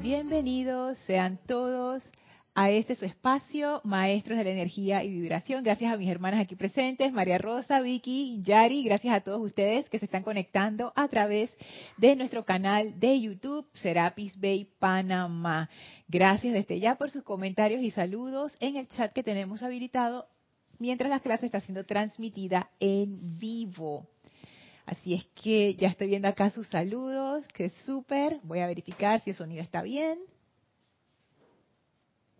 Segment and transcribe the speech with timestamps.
[0.00, 2.04] Bienvenidos sean todos
[2.54, 5.64] a este su espacio, Maestros de la Energía y Vibración.
[5.64, 9.98] Gracias a mis hermanas aquí presentes, María Rosa, Vicky, Yari, gracias a todos ustedes que
[9.98, 11.50] se están conectando a través
[11.96, 15.68] de nuestro canal de YouTube, Serapis Bay Panamá.
[16.06, 20.26] Gracias desde ya por sus comentarios y saludos en el chat que tenemos habilitado
[20.78, 24.06] mientras la clase está siendo transmitida en vivo.
[24.88, 28.40] Así es que ya estoy viendo acá sus saludos, que súper.
[28.42, 30.18] Voy a verificar si el sonido está bien.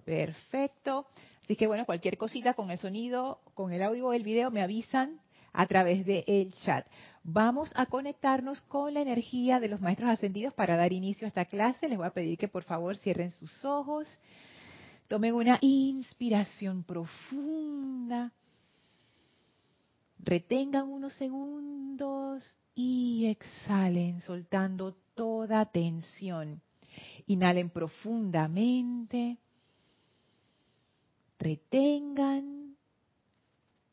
[0.07, 1.07] Perfecto.
[1.45, 4.63] Así que bueno, cualquier cosita con el sonido, con el audio o el video me
[4.63, 5.21] avisan
[5.53, 6.87] a través del chat.
[7.23, 11.45] Vamos a conectarnos con la energía de los maestros ascendidos para dar inicio a esta
[11.45, 11.87] clase.
[11.87, 14.09] Les voy a pedir que por favor cierren sus ojos.
[15.07, 18.33] Tomen una inspiración profunda
[20.19, 26.61] Retengan unos segundos y exhalen, soltando toda tensión.
[27.27, 29.39] Inhalen profundamente.
[31.39, 32.77] Retengan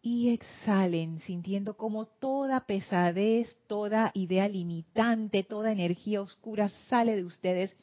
[0.02, 7.76] y exhalen, sintiendo como toda pesadez, toda idea limitante, toda energía oscura sale de ustedes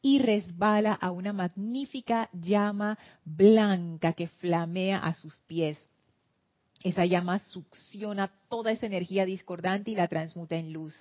[0.00, 5.78] y resbala a una magnífica llama blanca que flamea a sus pies.
[6.86, 10.94] Esa llama succiona toda esa energía discordante y la transmuta en luz.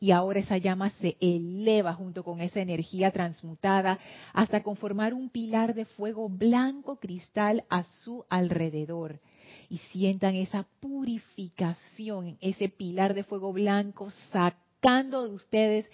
[0.00, 3.98] Y ahora esa llama se eleva junto con esa energía transmutada
[4.32, 9.20] hasta conformar un pilar de fuego blanco cristal a su alrededor.
[9.68, 15.90] Y sientan esa purificación, ese pilar de fuego blanco sacando de ustedes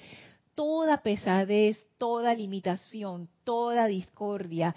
[0.54, 4.76] toda pesadez, toda limitación, toda discordia,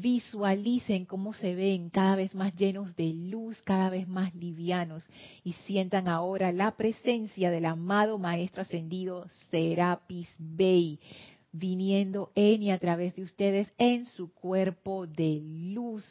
[0.00, 5.08] visualicen cómo se ven cada vez más llenos de luz, cada vez más livianos
[5.44, 11.00] y sientan ahora la presencia del amado Maestro Ascendido Serapis Bey
[11.52, 16.04] viniendo en y a través de ustedes en su cuerpo de luz.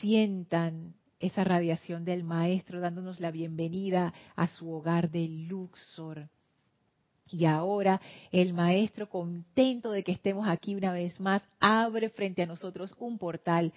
[0.00, 6.28] Sientan esa radiación del Maestro dándonos la bienvenida a su hogar de Luxor.
[7.30, 8.00] Y ahora
[8.32, 13.18] el Maestro, contento de que estemos aquí una vez más, abre frente a nosotros un
[13.18, 13.72] portal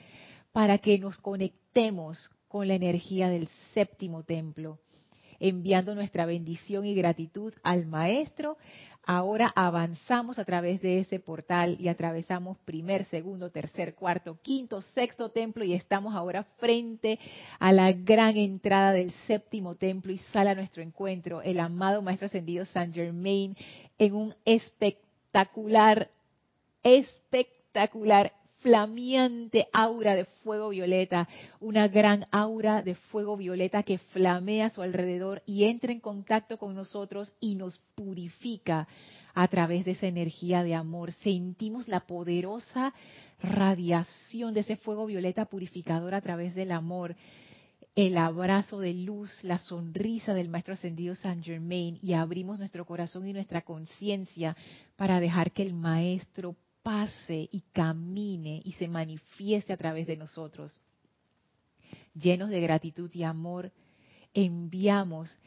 [0.52, 4.80] para que nos conectemos con la energía del séptimo templo,
[5.42, 8.58] enviando nuestra bendición y gratitud al Maestro.
[9.04, 15.30] Ahora avanzamos a través de ese portal y atravesamos primer, segundo, tercer, cuarto, quinto, sexto
[15.30, 17.18] templo y estamos ahora frente
[17.58, 22.28] a la gran entrada del séptimo templo y sale a nuestro encuentro el amado Maestro
[22.28, 23.58] Ascendido Saint Germain
[23.98, 26.12] en un espectacular,
[26.84, 28.32] espectacular
[28.62, 31.28] flameante aura de fuego violeta,
[31.60, 36.58] una gran aura de fuego violeta que flamea a su alrededor y entra en contacto
[36.58, 38.88] con nosotros y nos purifica
[39.34, 41.12] a través de esa energía de amor.
[41.24, 42.94] Sentimos la poderosa
[43.42, 47.16] radiación de ese fuego violeta purificador a través del amor,
[47.96, 53.28] el abrazo de luz, la sonrisa del Maestro Ascendido San Germain y abrimos nuestro corazón
[53.28, 54.56] y nuestra conciencia
[54.96, 60.80] para dejar que el Maestro pase y camine y se manifieste a través de nosotros.
[62.14, 63.72] Llenos de gratitud y amor,
[64.34, 65.38] enviamos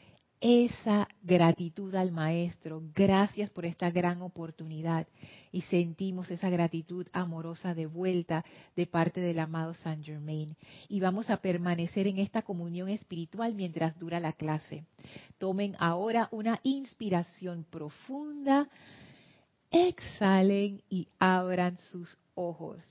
[0.41, 2.83] esa gratitud al Maestro.
[2.93, 5.07] Gracias por esta gran oportunidad.
[5.51, 10.55] Y sentimos esa gratitud amorosa de vuelta de parte del amado Saint Germain.
[10.87, 14.83] Y vamos a permanecer en esta comunión espiritual mientras dura la clase.
[15.37, 18.69] Tomen ahora una inspiración profunda
[19.75, 22.81] exhalen y abran sus ojos.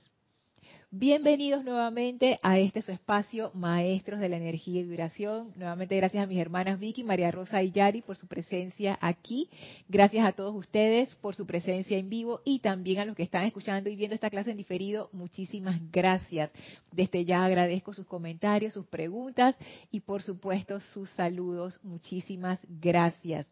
[0.91, 5.51] Bienvenidos nuevamente a este su espacio, Maestros de la Energía y Vibración.
[5.55, 9.49] Nuevamente gracias a mis hermanas Vicky, María Rosa y Yari por su presencia aquí.
[9.89, 13.45] Gracias a todos ustedes por su presencia en vivo y también a los que están
[13.45, 15.09] escuchando y viendo esta clase en diferido.
[15.11, 16.51] Muchísimas gracias.
[16.91, 19.55] Desde ya agradezco sus comentarios, sus preguntas
[19.91, 21.79] y por supuesto sus saludos.
[21.81, 23.47] Muchísimas gracias.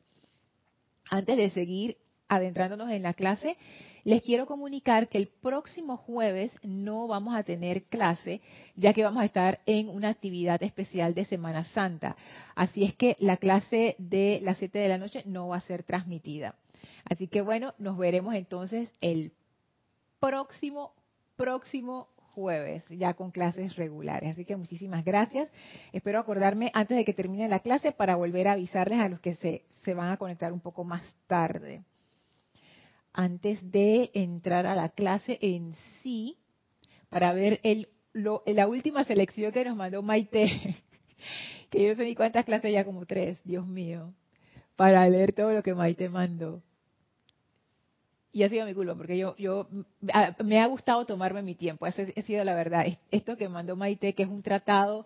[1.09, 1.97] Antes de seguir
[2.35, 3.57] adentrándonos en la clase,
[4.03, 8.41] les quiero comunicar que el próximo jueves no vamos a tener clase,
[8.75, 12.17] ya que vamos a estar en una actividad especial de Semana Santa.
[12.55, 15.83] Así es que la clase de las 7 de la noche no va a ser
[15.83, 16.55] transmitida.
[17.05, 19.31] Así que bueno, nos veremos entonces el
[20.19, 20.93] próximo,
[21.37, 24.31] próximo jueves, ya con clases regulares.
[24.31, 25.49] Así que muchísimas gracias.
[25.93, 29.35] Espero acordarme antes de que termine la clase para volver a avisarles a los que
[29.35, 31.83] se, se van a conectar un poco más tarde
[33.13, 36.37] antes de entrar a la clase en sí,
[37.09, 40.75] para ver el, la última selección que nos mandó Maite,
[41.69, 44.13] que yo sé ni cuántas clases ya, como tres, Dios mío,
[44.75, 46.63] para leer todo lo que Maite mandó.
[48.31, 49.67] y ha sido mi culpa, porque yo, yo
[50.43, 52.85] me ha gustado tomarme mi tiempo, ha sido la verdad.
[53.11, 55.05] Esto que mandó Maite, que es un tratado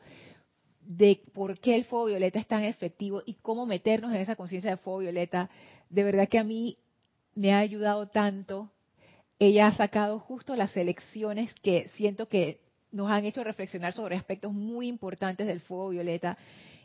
[0.79, 4.71] de por qué el fuego violeta es tan efectivo y cómo meternos en esa conciencia
[4.71, 5.49] de fuego violeta,
[5.89, 6.77] de verdad que a mí
[7.37, 8.71] me ha ayudado tanto.
[9.39, 12.59] Ella ha sacado justo las elecciones que siento que
[12.91, 16.37] nos han hecho reflexionar sobre aspectos muy importantes del fuego violeta.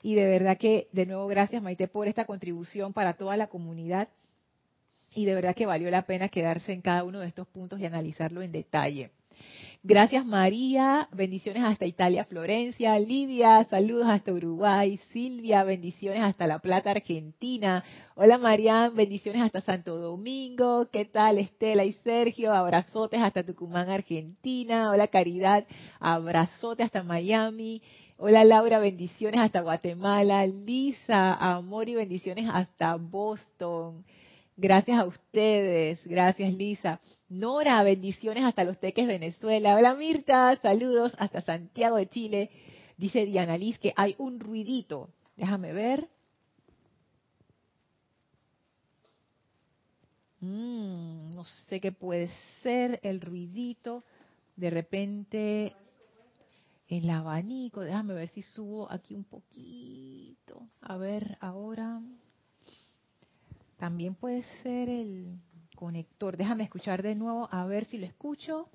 [0.02, 4.08] Y de verdad que, de nuevo, gracias Maite por esta contribución para toda la comunidad.
[5.14, 7.86] Y de verdad que valió la pena quedarse en cada uno de estos puntos y
[7.86, 9.10] analizarlo en detalle.
[9.84, 16.92] Gracias María, bendiciones hasta Italia, Florencia, Lidia, saludos hasta Uruguay, Silvia, bendiciones hasta La Plata,
[16.92, 17.82] Argentina.
[18.14, 22.52] Hola María, bendiciones hasta Santo Domingo, ¿qué tal Estela y Sergio?
[22.52, 24.92] Abrazotes hasta Tucumán, Argentina.
[24.92, 25.66] Hola Caridad,
[25.98, 27.82] abrazote hasta Miami.
[28.18, 30.46] Hola Laura, bendiciones hasta Guatemala.
[30.46, 34.04] Lisa, amor y bendiciones hasta Boston.
[34.56, 37.00] Gracias a ustedes, gracias Lisa.
[37.30, 39.76] Nora, bendiciones hasta Los Teques, Venezuela.
[39.76, 42.50] Hola Mirta, saludos hasta Santiago de Chile.
[42.98, 45.08] Dice Diana Liz que hay un ruidito.
[45.36, 46.06] Déjame ver.
[50.40, 52.28] Mm, no sé qué puede
[52.62, 54.04] ser el ruidito.
[54.56, 55.74] De repente
[56.88, 57.80] el abanico.
[57.80, 60.66] Déjame ver si subo aquí un poquito.
[60.82, 62.02] A ver, ahora.
[63.82, 65.40] También puede ser el
[65.74, 66.36] conector.
[66.36, 68.68] Déjame escuchar de nuevo a ver si lo escucho.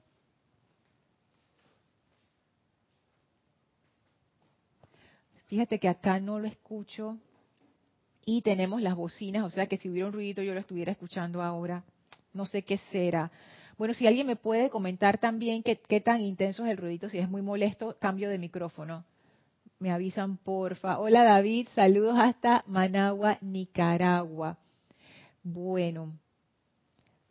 [5.45, 7.17] Fíjate que acá no lo escucho
[8.25, 11.41] y tenemos las bocinas, o sea que si hubiera un ruidito yo lo estuviera escuchando
[11.41, 11.85] ahora.
[12.33, 13.31] No sé qué será.
[13.77, 17.17] Bueno, si alguien me puede comentar también qué, qué tan intenso es el ruidito, si
[17.17, 19.05] es muy molesto, cambio de micrófono.
[19.79, 20.99] Me avisan, porfa.
[20.99, 24.57] Hola David, saludos hasta Managua, Nicaragua.
[25.49, 26.19] Bueno,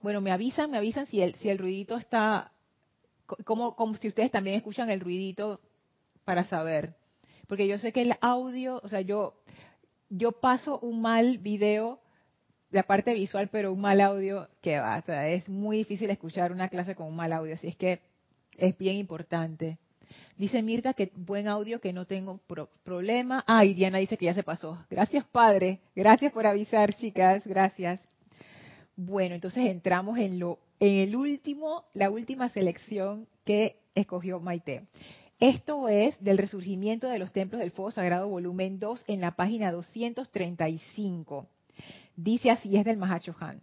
[0.01, 2.51] bueno, me avisan, me avisan si el, si el ruidito está,
[3.45, 5.61] como, como si ustedes también escuchan el ruidito
[6.25, 6.95] para saber.
[7.47, 9.43] Porque yo sé que el audio, o sea, yo,
[10.09, 12.01] yo paso un mal video,
[12.71, 14.97] la parte visual, pero un mal audio que va.
[14.97, 18.01] O sea, es muy difícil escuchar una clase con un mal audio, así es que
[18.57, 19.77] es bien importante.
[20.37, 22.41] Dice Mirta que buen audio, que no tengo
[22.85, 23.45] problema.
[23.47, 24.79] Ah, y Diana dice que ya se pasó.
[24.91, 25.81] Gracias, padre.
[25.95, 27.47] Gracias por avisar, chicas.
[27.47, 28.01] Gracias.
[28.97, 34.87] Bueno, entonces entramos en lo en el último, la última selección que escogió Maite.
[35.41, 39.73] Esto es del resurgimiento de los templos del fuego sagrado, volumen 2, en la página
[39.73, 41.47] 235.
[42.17, 43.61] Dice así, es del Mahachohan.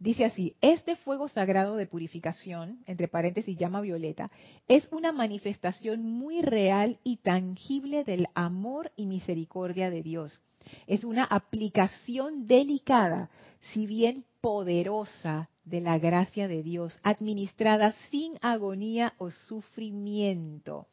[0.00, 4.30] Dice así, este fuego sagrado de purificación, entre paréntesis llama violeta,
[4.66, 10.40] es una manifestación muy real y tangible del amor y misericordia de Dios.
[10.86, 13.28] Es una aplicación delicada,
[13.72, 20.86] si bien poderosa, de la gracia de Dios, administrada sin agonía o sufrimiento.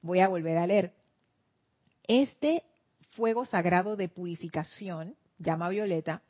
[0.00, 0.94] Voy a volver a leer.
[2.08, 2.64] Este
[3.10, 6.22] fuego sagrado de purificación, llama violeta,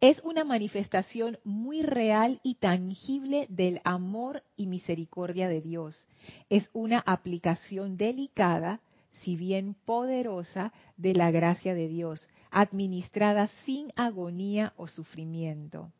[0.00, 6.08] es una manifestación muy real y tangible del amor y misericordia de Dios.
[6.48, 8.80] Es una aplicación delicada,
[9.22, 15.92] si bien poderosa, de la gracia de Dios, administrada sin agonía o sufrimiento.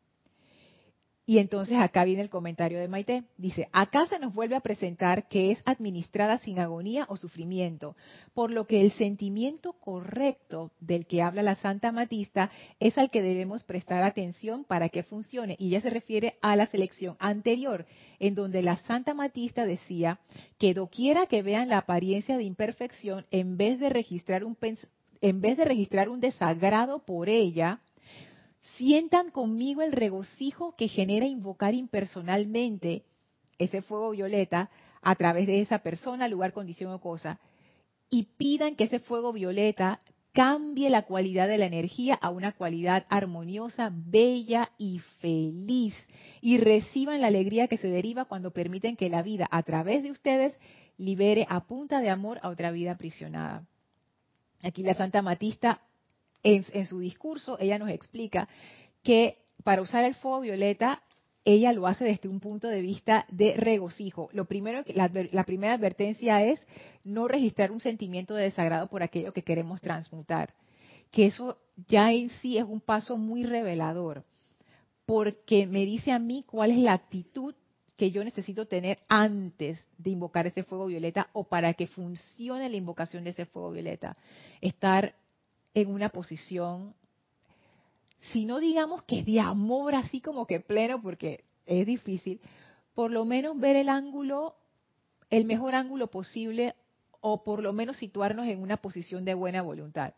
[1.29, 3.23] Y entonces acá viene el comentario de Maite.
[3.37, 7.95] Dice, acá se nos vuelve a presentar que es administrada sin agonía o sufrimiento,
[8.33, 12.49] por lo que el sentimiento correcto del que habla la Santa Matista
[12.79, 15.55] es al que debemos prestar atención para que funcione.
[15.59, 17.85] Y ya se refiere a la selección anterior,
[18.17, 20.19] en donde la Santa Matista decía
[20.57, 24.57] que doquiera que vean la apariencia de imperfección, en vez de registrar un,
[25.21, 27.81] en vez de registrar un desagrado por ella,
[28.77, 33.03] sientan conmigo el regocijo que genera invocar impersonalmente
[33.57, 34.69] ese fuego violeta
[35.01, 37.39] a través de esa persona, lugar, condición o cosa,
[38.09, 39.99] y pidan que ese fuego violeta
[40.31, 45.95] cambie la cualidad de la energía a una cualidad armoniosa, bella y feliz,
[46.41, 50.11] y reciban la alegría que se deriva cuando permiten que la vida a través de
[50.11, 50.57] ustedes
[50.97, 53.65] libere a punta de amor a otra vida aprisionada.
[54.61, 55.81] Aquí la Santa Matista
[56.43, 58.47] en, su discurso ella nos explica
[59.03, 61.03] que para usar el fuego violeta
[61.45, 64.29] ella lo hace desde un punto de vista de regocijo.
[64.33, 66.65] Lo primero, la, la, primera advertencia es
[67.03, 70.53] no registrar un sentimiento de desagrado por aquello que queremos transmutar.
[71.11, 74.25] Que eso ya en sí es un paso muy revelador,
[75.05, 77.55] porque me dice a mí cuál es la actitud
[77.99, 82.77] que yo necesito tener antes de invocar ese fuego violeta o para que funcione la
[82.77, 84.15] invocación de ese fuego violeta.
[84.61, 85.15] Estar
[85.73, 86.93] en una posición
[88.31, 92.39] si no digamos que de amor así como que pleno, porque es difícil,
[92.93, 94.55] por lo menos ver el ángulo,
[95.29, 96.75] el mejor ángulo posible,
[97.21, 100.13] o por lo menos situarnos en una posición de buena voluntad.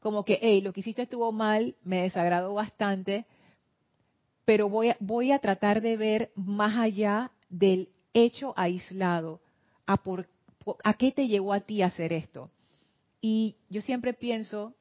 [0.00, 3.26] Como que, hey, lo que hiciste estuvo mal, me desagradó bastante,
[4.44, 9.40] pero voy a, voy a tratar de ver más allá del hecho aislado,
[9.86, 10.28] a, por,
[10.84, 12.50] a qué te llevó a ti a hacer esto.
[13.20, 14.74] Y yo siempre pienso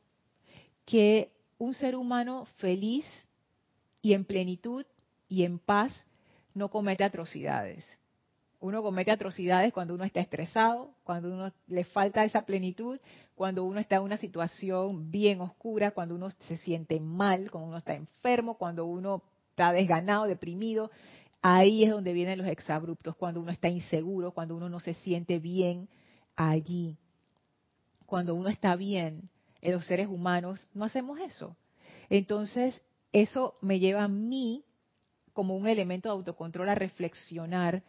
[0.85, 3.05] que un ser humano feliz
[4.01, 4.85] y en plenitud
[5.27, 5.93] y en paz
[6.53, 7.85] no comete atrocidades.
[8.59, 12.99] Uno comete atrocidades cuando uno está estresado, cuando uno le falta esa plenitud,
[13.35, 17.77] cuando uno está en una situación bien oscura, cuando uno se siente mal, cuando uno
[17.77, 20.89] está enfermo, cuando uno está desganado, deprimido.
[21.41, 25.39] Ahí es donde vienen los exabruptos, cuando uno está inseguro, cuando uno no se siente
[25.39, 25.89] bien
[26.35, 26.97] allí.
[28.05, 29.29] Cuando uno está bien,
[29.71, 31.55] los seres humanos no hacemos eso.
[32.09, 32.81] Entonces,
[33.11, 34.63] eso me lleva a mí
[35.33, 37.83] como un elemento de autocontrol a reflexionar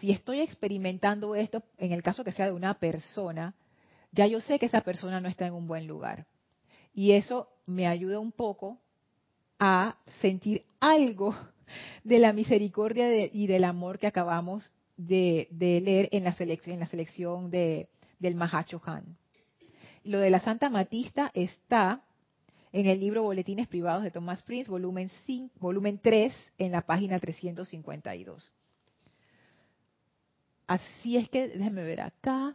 [0.00, 3.54] si estoy experimentando esto, en el caso que sea de una persona,
[4.12, 6.26] ya yo sé que esa persona no está en un buen lugar.
[6.92, 8.78] Y eso me ayuda un poco
[9.58, 11.34] a sentir algo
[12.04, 16.86] de la misericordia y del amor que acabamos de, leer en la, selección, en la
[16.86, 19.16] selección de, del Mahacho Han.
[20.04, 22.02] Lo de la Santa Matista está
[22.72, 27.18] en el libro Boletines Privados de Thomas Prince, volumen, 5, volumen 3, en la página
[27.18, 28.52] 352.
[30.66, 32.54] Así es que, déjenme ver acá.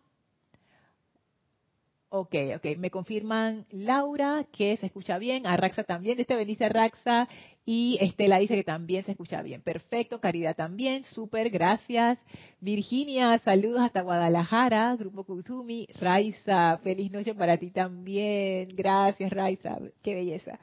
[2.12, 2.78] Ok, ok.
[2.78, 7.28] Me confirman Laura que se escucha bien, a Raxa también, este bendice Raxa
[7.66, 9.62] y Estela dice que también se escucha bien.
[9.62, 12.18] Perfecto, Caridad también, súper, gracias.
[12.62, 15.86] Virginia, saludos hasta Guadalajara, Grupo Kuzumi.
[16.00, 18.70] Raiza, feliz noche para ti también.
[18.75, 20.60] Gracias, Raiza, qué belleza.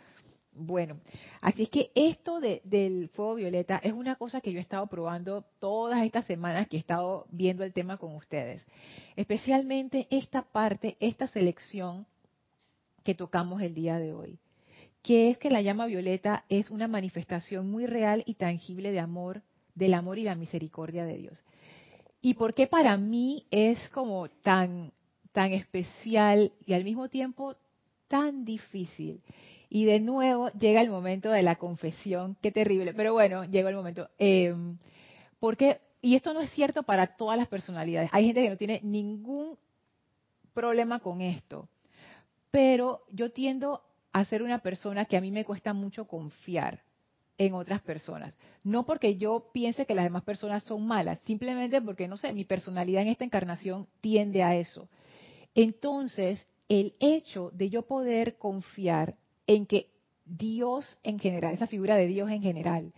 [0.59, 1.01] Bueno,
[1.43, 5.45] así es que esto del fuego violeta es una cosa que yo he estado probando
[5.59, 8.67] todas estas semanas que he estado viendo el tema con ustedes.
[9.17, 12.07] Especialmente esta parte, esta selección
[13.05, 14.39] que tocamos el día de hoy,
[15.03, 19.43] que es que la llama violeta es una manifestación muy real y tangible de amor,
[19.75, 21.45] del amor y la misericordia de Dios.
[22.23, 24.93] ¿Y por qué para mí es como tan,
[25.33, 27.55] tan especial y al mismo tiempo
[28.09, 29.23] tan difícil?
[29.68, 33.76] Y de nuevo llega el momento de la confesión, qué terrible, pero bueno, llegó el
[33.76, 34.08] momento.
[34.18, 34.54] Eh,
[35.40, 38.80] porque, y esto no es cierto para todas las personalidades, hay gente que no tiene
[38.82, 39.58] ningún
[40.54, 41.68] problema con esto,
[42.50, 43.82] pero yo tiendo
[44.12, 46.82] a ser una persona que a mí me cuesta mucho confiar
[47.38, 48.35] en otras personas.
[48.64, 52.44] No porque yo piense que las demás personas son malas, simplemente porque, no sé, mi
[52.44, 54.88] personalidad en esta encarnación tiende a eso.
[55.54, 59.16] Entonces, el hecho de yo poder confiar
[59.47, 59.88] en que
[60.25, 62.93] Dios en general, esa figura de Dios en general,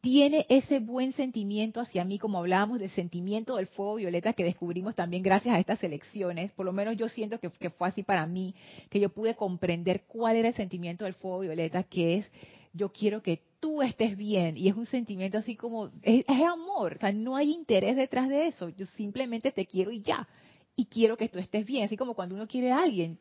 [0.00, 4.94] tiene ese buen sentimiento hacia mí, como hablábamos del sentimiento del fuego violeta que descubrimos
[4.94, 8.54] también gracias a estas elecciones, por lo menos yo siento que, fue así para mí,
[8.90, 12.30] que yo pude comprender cuál era el sentimiento del fuego violeta, que es
[12.72, 16.94] yo quiero que tú estés bien, y es un sentimiento así como, es, es amor,
[16.96, 20.28] o sea, no hay interés detrás de eso, yo simplemente te quiero y ya,
[20.76, 23.18] y quiero que tú estés bien, así como cuando uno quiere a alguien,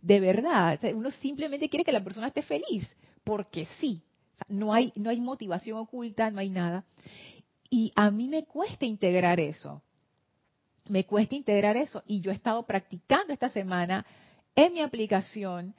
[0.00, 0.78] de verdad.
[0.94, 2.88] uno simplemente quiere que la persona esté feliz,
[3.24, 4.02] porque sí.
[4.48, 6.84] no, hay, no hay motivación oculta, no hay nada.
[7.70, 9.82] Y a mí me cuesta integrar eso.
[10.88, 12.02] Me cuesta integrar eso.
[12.06, 14.06] Y yo he estado practicando esta semana
[14.54, 15.74] en mi aplicación,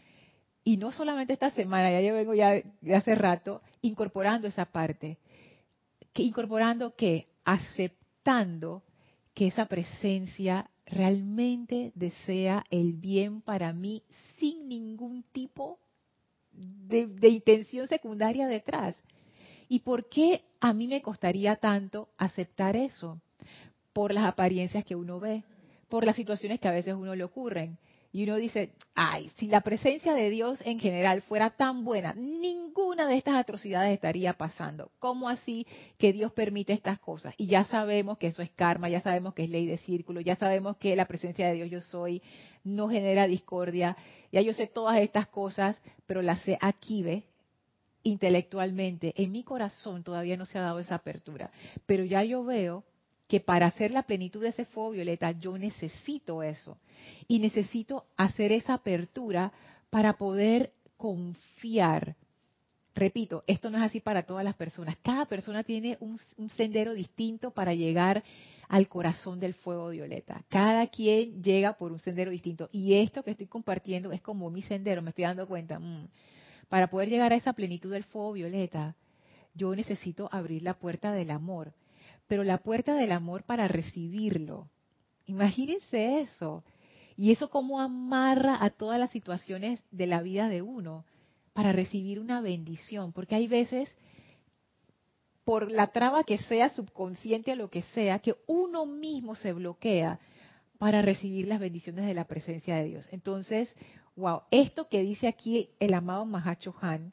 [0.63, 5.17] y no solamente esta semana, ya yo vengo ya de hace rato, incorporando esa parte.
[6.13, 8.83] Que, incorporando que aceptando
[9.33, 14.03] que esa presencia realmente desea el bien para mí
[14.37, 15.79] sin ningún tipo
[16.51, 18.95] de, intención secundaria detrás.
[19.67, 23.21] ¿Y por qué a mí me costaría tanto aceptar eso?
[23.93, 25.43] Por las apariencias que uno ve,
[25.89, 27.77] por las situaciones que a veces uno le ocurren.
[28.11, 33.07] Y uno dice, ay, si la presencia de Dios en general fuera tan buena, ninguna
[33.07, 34.91] de estas atrocidades estaría pasando.
[34.97, 35.67] ¿Cómo así
[35.99, 37.35] que Dios permite estas cosas?
[37.37, 40.35] Y ya sabemos que eso es karma, ya sabemos que es ley de círculo, ya
[40.35, 42.23] sabemos que la presencia de Dios yo soy
[42.63, 43.95] no genera discordia.
[44.31, 47.25] Ya yo sé todas estas cosas, pero las sé aquí, ¿ve?
[48.03, 49.13] intelectualmente.
[49.17, 51.51] En mi corazón todavía no se ha dado esa apertura.
[51.85, 52.83] Pero ya yo veo
[53.29, 56.79] que para hacer la plenitud de ese fuego violeta yo necesito eso.
[57.27, 59.53] Y necesito hacer esa apertura
[59.91, 62.15] para poder confiar.
[62.95, 64.97] Repito, esto no es así para todas las personas.
[65.03, 66.19] Cada persona tiene un,
[66.49, 68.23] sendero distinto para llegar
[68.67, 70.43] al corazón del fuego violeta.
[70.49, 72.67] Cada quien llega por un sendero distinto.
[72.71, 75.77] Y esto que estoy compartiendo es como mi sendero, me estoy dando cuenta.
[75.77, 76.07] Mm,
[76.67, 78.95] para poder llegar a esa plenitud del fuego violeta,
[79.53, 81.73] yo necesito abrir la puerta del amor,
[82.29, 84.69] pero la puerta del amor para recibirlo.
[85.25, 86.63] Imagínense eso.
[87.17, 91.05] Y eso cómo amarra a todas las situaciones de la vida de uno
[91.53, 93.93] para recibir una bendición, porque hay veces
[95.43, 100.19] por la traba que sea subconsciente o lo que sea, que uno mismo se bloquea
[100.77, 103.09] para recibir las bendiciones de la presencia de Dios.
[103.11, 103.75] Entonces,
[104.15, 107.11] wow, esto que dice aquí el amado Mahacho Han,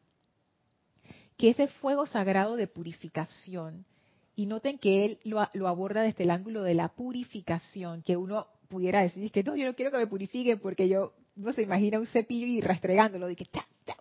[1.38, 3.87] que ese fuego sagrado de purificación,
[4.36, 8.46] y noten que él lo, lo, aborda desde el ángulo de la purificación, que uno
[8.68, 11.98] pudiera decir que no, yo no quiero que me purifiquen porque yo, no se imagina
[11.98, 13.46] un cepillo y restregándolo, de que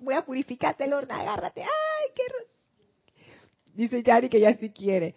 [0.02, 2.24] voy a purificarte, Lorna, agárrate, ay, qué...
[3.74, 5.16] Dice Yari que ya sí quiere.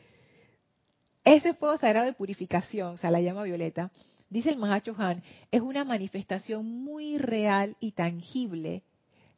[1.25, 3.90] Ese fuego sagrado de purificación, o sea, la llama violeta,
[4.30, 8.82] dice el Mahacho Han, es una manifestación muy real y tangible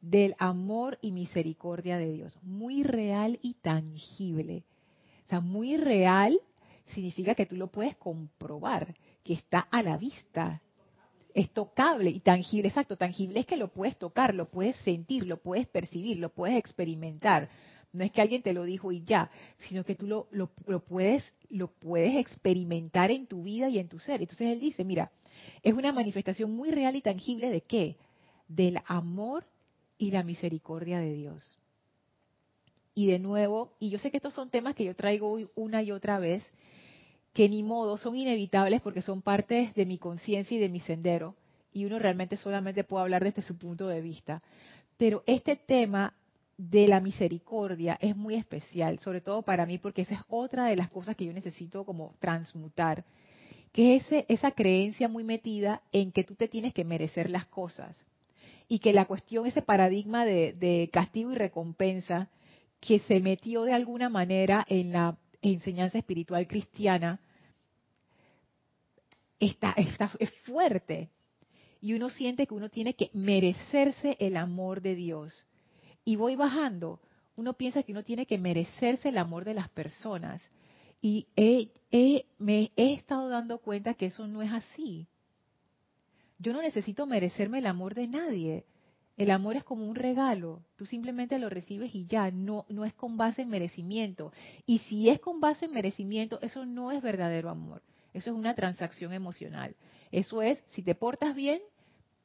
[0.00, 2.38] del amor y misericordia de Dios.
[2.42, 4.64] Muy real y tangible.
[5.30, 6.40] Sea, muy real
[6.86, 10.60] significa que tú lo puedes comprobar, que está a la vista.
[11.32, 15.36] Es tocable y tangible, exacto, tangible es que lo puedes tocar, lo puedes sentir, lo
[15.36, 17.48] puedes percibir, lo puedes experimentar.
[17.92, 19.30] No es que alguien te lo dijo y ya,
[19.68, 23.88] sino que tú lo, lo, lo, puedes, lo puedes experimentar en tu vida y en
[23.88, 24.20] tu ser.
[24.22, 25.12] Entonces él dice, mira,
[25.62, 27.98] es una manifestación muy real y tangible de qué?
[28.48, 29.46] Del amor
[29.96, 31.59] y la misericordia de Dios.
[33.00, 35.90] Y de nuevo, y yo sé que estos son temas que yo traigo una y
[35.90, 36.44] otra vez,
[37.32, 41.34] que ni modo son inevitables porque son partes de mi conciencia y de mi sendero,
[41.72, 44.42] y uno realmente solamente puede hablar desde su punto de vista.
[44.98, 46.12] Pero este tema
[46.58, 50.76] de la misericordia es muy especial, sobre todo para mí, porque esa es otra de
[50.76, 53.06] las cosas que yo necesito como transmutar,
[53.72, 57.46] que es ese, esa creencia muy metida en que tú te tienes que merecer las
[57.46, 57.96] cosas
[58.68, 62.28] y que la cuestión, ese paradigma de castigo y recompensa
[62.80, 67.20] que se metió de alguna manera en la enseñanza espiritual cristiana,
[69.38, 69.74] está,
[70.18, 71.10] es fuerte.
[71.80, 75.46] Y uno siente que uno tiene que merecerse el amor de Dios
[76.04, 77.00] y voy bajando,
[77.36, 80.42] uno piensa que uno tiene que merecerse el amor de las personas.
[81.02, 81.26] Y
[82.38, 85.06] me he estado dando cuenta que eso no es así.
[86.38, 88.64] Yo no necesito merecerme el amor de nadie.
[89.20, 90.62] El amor es como un regalo.
[90.76, 92.30] Tú simplemente lo recibes y ya.
[92.30, 94.32] No, no es con base en merecimiento.
[94.64, 97.82] Y si es con base en merecimiento, eso no es verdadero amor.
[98.14, 99.76] Eso es una transacción emocional.
[100.10, 101.60] Eso es, si te portas bien,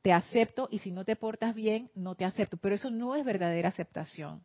[0.03, 2.55] te acepto y si no te portas bien, no te acepto.
[2.55, 4.41] Pero eso no es verdadera aceptación.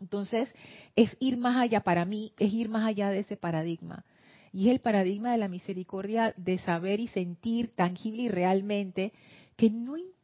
[0.00, 0.48] Entonces,
[0.96, 4.06] es ir más allá, para mí, es ir más allá de ese paradigma.
[4.50, 9.12] Y es el paradigma de la misericordia de saber y sentir tangible y realmente
[9.58, 10.19] que no importa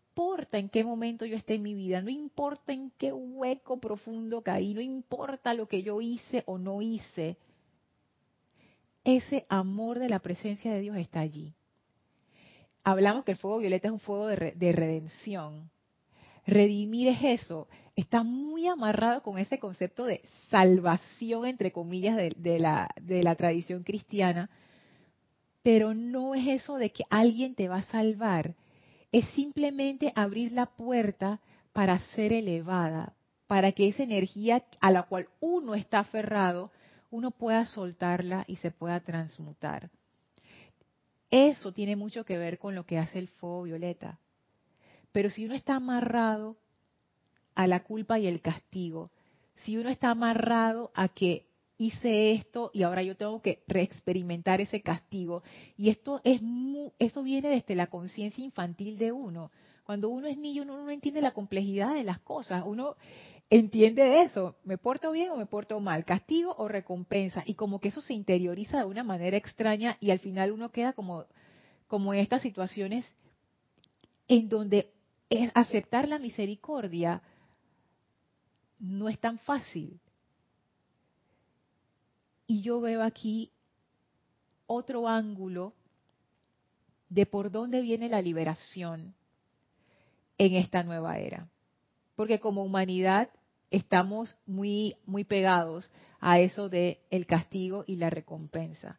[0.52, 4.72] en qué momento yo esté en mi vida, no importa en qué hueco profundo caí,
[4.72, 7.36] no importa lo que yo hice o no hice,
[9.04, 11.54] ese amor de la presencia de Dios está allí.
[12.82, 15.70] Hablamos que el fuego violeta es un fuego de, redención.
[16.46, 22.88] Redimir es eso, está muy amarrado con ese concepto de salvación, entre comillas, de, la,
[23.00, 24.48] de la tradición cristiana,
[25.62, 28.54] pero no es eso de que alguien te va a salvar,
[29.12, 31.40] es simplemente abrir la puerta
[31.72, 33.14] para ser elevada,
[33.46, 36.70] para que esa energía a la cual uno está aferrado,
[37.10, 39.90] uno pueda soltarla y se pueda transmutar.
[41.30, 44.18] Eso tiene mucho que ver con lo que hace el fuego violeta.
[45.12, 46.56] Pero si uno está amarrado
[47.54, 49.10] a la culpa y el castigo,
[49.54, 51.46] si uno está amarrado a que
[51.78, 55.42] hice esto y ahora yo tengo que reexperimentar ese castigo,
[55.76, 56.40] y esto es
[56.98, 59.50] eso viene desde la conciencia infantil de uno.
[59.84, 62.96] Cuando uno es niño uno no entiende la complejidad de las cosas, uno
[63.50, 67.88] entiende eso, me porto bien o me porto mal, castigo o recompensa, y como que
[67.88, 71.24] eso se interioriza de una manera extraña y al final uno queda como,
[71.86, 73.04] como en estas situaciones
[74.28, 74.92] en donde
[75.30, 77.22] es aceptar la misericordia
[78.78, 80.00] no es tan fácil.
[82.46, 83.50] Y yo veo aquí
[84.66, 85.74] otro ángulo
[87.08, 89.14] de por dónde viene la liberación
[90.38, 91.48] en esta nueva era
[92.16, 93.28] porque como humanidad
[93.70, 98.98] estamos muy muy pegados a eso de el castigo y la recompensa.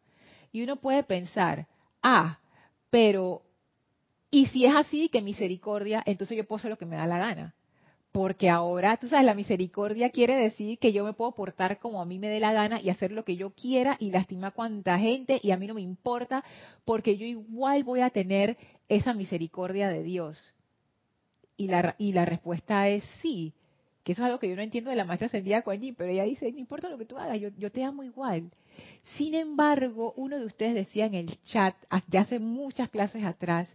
[0.52, 1.66] Y uno puede pensar,
[2.02, 2.38] ah,
[2.88, 3.42] pero
[4.30, 7.54] y si es así que misericordia, entonces yo puedo lo que me da la gana.
[8.18, 12.04] Porque ahora, tú sabes, la misericordia quiere decir que yo me puedo portar como a
[12.04, 14.98] mí me dé la gana y hacer lo que yo quiera y lastimar a cuanta
[14.98, 16.42] gente y a mí no me importa
[16.84, 18.56] porque yo igual voy a tener
[18.88, 20.52] esa misericordia de Dios.
[21.56, 23.54] Y la, y la respuesta es sí,
[24.02, 26.24] que eso es algo que yo no entiendo de la maestra ascendida Kuan pero ella
[26.24, 28.50] dice, no importa lo que tú hagas, yo, yo te amo igual.
[29.16, 31.76] Sin embargo, uno de ustedes decía en el chat,
[32.08, 33.68] ya hace muchas clases atrás,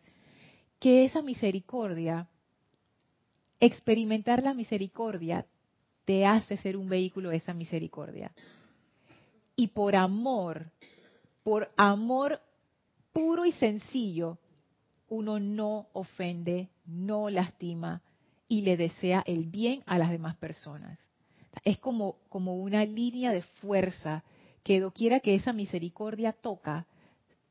[0.81, 2.27] que esa misericordia,
[3.65, 5.45] experimentar la misericordia,
[6.05, 8.31] te hace ser un vehículo de esa misericordia.
[9.55, 10.71] Y por amor,
[11.43, 12.41] por amor
[13.13, 14.37] puro y sencillo,
[15.07, 18.01] uno no ofende, no lastima
[18.47, 20.99] y le desea el bien a las demás personas.
[21.63, 24.23] Es como, como una línea de fuerza
[24.63, 26.87] que doquiera que esa misericordia toca,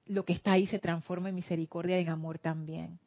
[0.06, 2.98] lo que está ahí se transforma en misericordia y en amor también.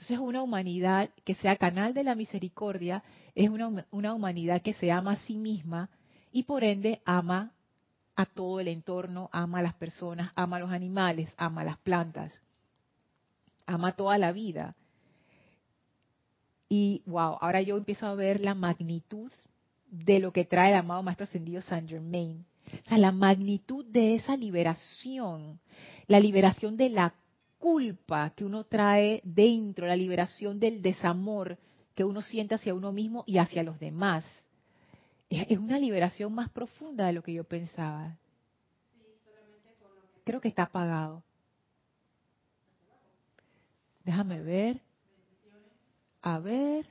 [0.00, 5.12] Entonces una humanidad que sea canal de la misericordia es una, humanidad que se ama
[5.12, 5.90] a sí misma
[6.32, 7.52] y por ende ama
[8.16, 11.76] a todo el entorno, ama a las personas, ama a los animales, ama a las
[11.80, 12.32] plantas,
[13.66, 14.74] ama toda la vida.
[16.70, 19.30] Y wow, ahora yo empiezo a ver la magnitud
[19.90, 22.46] de lo que trae el amado Maestro Ascendido Saint Germain.
[22.86, 25.60] O sea, la magnitud de esa liberación,
[26.06, 27.12] la liberación de la
[27.60, 31.58] culpa que uno trae dentro, la liberación del desamor
[31.94, 34.24] que uno siente hacia uno mismo y hacia los demás.
[35.28, 38.16] Es una liberación más profunda de lo que yo pensaba.
[40.24, 41.22] Creo que está apagado.
[44.04, 44.80] Déjame ver.
[46.22, 46.86] A ver.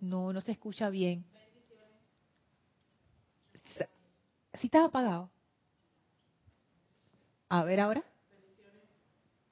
[0.00, 1.24] No, no se escucha bien.
[4.54, 5.30] ¿Sí estaba apagado?
[7.48, 8.04] A ver ahora.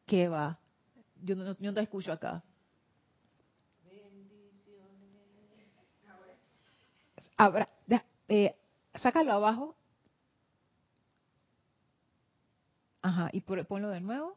[0.06, 0.58] ¿Qué va?
[1.22, 2.42] Yo no, yo no te escucho acá.
[7.36, 7.68] Abra,
[8.28, 8.54] eh,
[8.94, 9.76] sácalo abajo.
[13.02, 14.36] Ajá, y ponlo de nuevo.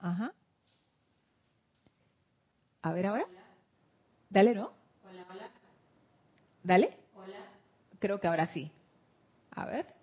[0.00, 0.32] Ajá.
[2.82, 3.26] A ver ahora.
[4.30, 4.72] Dale, ¿no?
[5.08, 5.50] Hola, hola.
[6.62, 6.96] Dale.
[7.14, 7.38] Hola.
[7.98, 8.70] Creo que ahora sí.
[9.52, 9.99] A ver.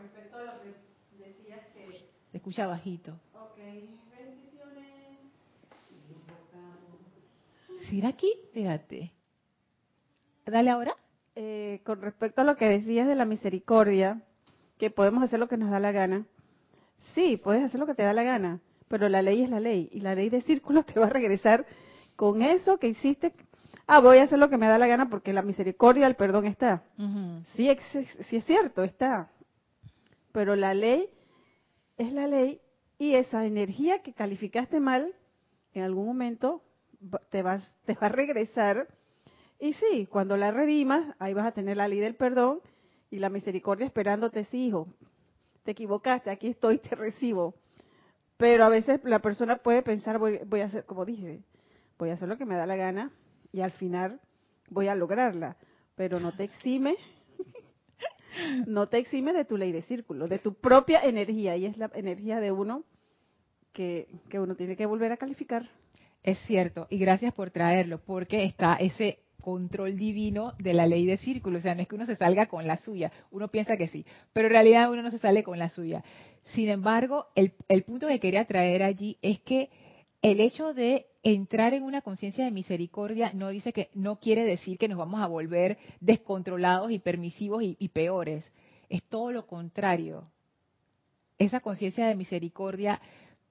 [0.00, 1.92] Con respecto a lo que decías que...
[2.30, 3.12] Se escucha bajito.
[3.34, 3.58] Ok,
[4.16, 5.18] bendiciones.
[7.86, 8.32] ¿Sir aquí?
[8.44, 9.12] Espérate.
[10.46, 10.96] Dale ahora.
[11.36, 14.22] Eh, con respecto a lo que decías de la misericordia,
[14.78, 16.24] que podemos hacer lo que nos da la gana.
[17.14, 19.90] Sí, puedes hacer lo que te da la gana, pero la ley es la ley
[19.92, 21.66] y la ley de círculos te va a regresar
[22.16, 23.34] con eso que hiciste.
[23.86, 26.46] Ah, voy a hacer lo que me da la gana porque la misericordia, el perdón
[26.46, 26.84] está.
[27.54, 27.68] sí,
[28.30, 29.28] sí es cierto, está.
[30.32, 31.08] Pero la ley
[31.96, 32.60] es la ley
[32.98, 35.14] y esa energía que calificaste mal,
[35.72, 36.62] en algún momento
[37.30, 38.88] te, vas, te va a regresar.
[39.58, 42.60] Y sí, cuando la redimas, ahí vas a tener la ley del perdón
[43.10, 44.86] y la misericordia esperándote, sí, hijo,
[45.64, 47.54] te equivocaste, aquí estoy, te recibo.
[48.36, 51.42] Pero a veces la persona puede pensar, voy, a hacer, como dije,
[51.98, 53.10] voy a hacer lo que me da la gana
[53.52, 54.20] y al final
[54.70, 55.56] voy a lograrla.
[55.94, 56.96] Pero no te exime,
[58.66, 61.56] no te exime de tu ley de círculo, de tu propia energía.
[61.56, 62.84] Y es la energía de uno
[63.72, 65.68] que, que uno tiene que volver a calificar.
[66.22, 71.16] Es cierto, y gracias por traerlo, porque está ese control divino de la ley de
[71.16, 71.58] círculo.
[71.58, 73.10] O sea, no es que uno se salga con la suya.
[73.30, 76.04] Uno piensa que sí, pero en realidad uno no se sale con la suya.
[76.54, 79.70] Sin embargo, el, el punto que quería traer allí es que
[80.22, 84.78] el hecho de entrar en una conciencia de misericordia no dice que no quiere decir
[84.78, 88.50] que nos vamos a volver descontrolados y permisivos y, peores.
[88.88, 90.24] Es todo lo contrario.
[91.38, 93.00] Esa conciencia de misericordia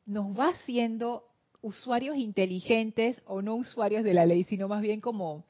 [0.05, 1.25] nos va haciendo
[1.62, 5.45] usuarios inteligentes o no usuarios de la ley, sino más bien como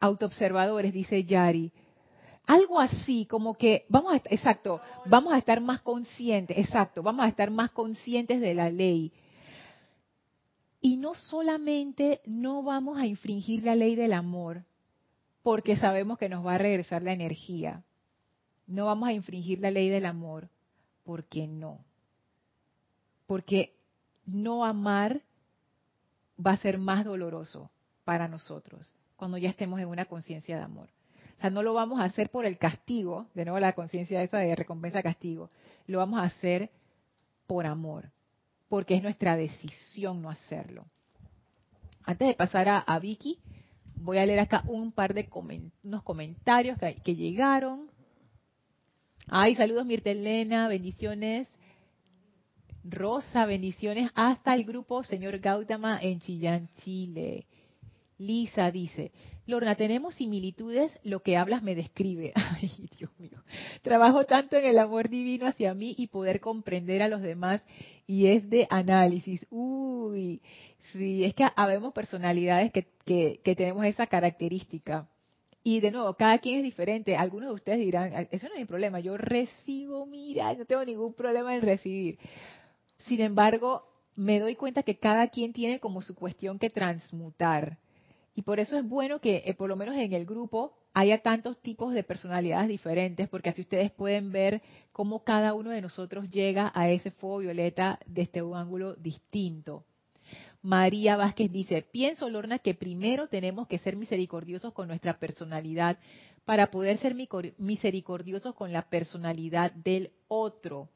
[0.00, 1.72] autoobservadores, dice Yari.
[2.46, 7.28] Algo así, como que vamos a, exacto, vamos a estar más conscientes, exacto, vamos a
[7.28, 9.12] estar más conscientes de la ley.
[10.82, 14.64] Y no solamente no vamos a infringir la ley del amor,
[15.42, 17.84] porque sabemos que nos va a regresar la energía.
[18.66, 20.48] No vamos a infringir la ley del amor,
[21.04, 21.78] porque no.
[23.26, 23.72] Porque
[24.26, 25.22] no amar
[26.44, 27.70] va a ser más doloroso
[28.04, 28.92] para nosotros
[29.22, 30.88] cuando ya estemos en una conciencia de amor.
[31.38, 34.38] O sea, no lo vamos a hacer por el castigo, de nuevo la conciencia esa
[34.38, 35.48] de recompensa-castigo,
[35.86, 36.70] lo vamos a hacer
[37.46, 38.10] por amor,
[38.72, 40.86] porque es nuestra decisión no hacerlo.
[42.04, 43.38] Antes de pasar a, Vicky,
[43.96, 45.28] voy a leer acá un par de
[45.82, 47.90] unos comentarios que, que llegaron.
[49.28, 51.48] Ay, saludos Mirta Elena, bendiciones.
[52.82, 57.46] Rosa, bendiciones hasta el grupo Señor Gautama en Chillán, Chile.
[58.16, 59.12] Lisa dice,
[59.44, 62.32] Lorna, tenemos similitudes, lo que hablas me describe.
[62.36, 63.11] Ay, Dios.
[63.82, 67.62] Trabajo tanto en el amor divino hacia mí y poder comprender a los demás
[68.06, 69.46] y es de análisis.
[69.50, 70.40] Uy,
[70.92, 75.08] sí, es que habemos personalidades que, que, tenemos esa característica.
[75.64, 77.16] Y de nuevo, cada quien es diferente.
[77.16, 81.14] Algunos de ustedes dirán, eso no es mi problema, yo recibo, mira, no tengo ningún
[81.14, 82.18] problema en recibir.
[83.06, 83.84] Sin embargo,
[84.16, 87.78] me doy cuenta que cada quien tiene como su cuestión que transmutar.
[88.34, 91.60] Y por eso es bueno que, eh, por lo menos en el grupo, haya tantos
[91.62, 96.70] tipos de personalidades diferentes, porque así ustedes pueden ver cómo cada uno de nosotros llega
[96.74, 99.84] a ese fuego violeta desde un ángulo distinto.
[100.62, 105.98] María Vázquez dice, pienso, Lorna, que primero tenemos que ser misericordiosos con nuestra personalidad
[106.44, 107.16] para poder ser
[107.58, 110.88] misericordiosos con la personalidad del otro.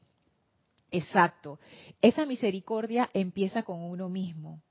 [0.89, 1.59] Exacto.
[2.01, 4.61] Esa misericordia empieza con uno mismo.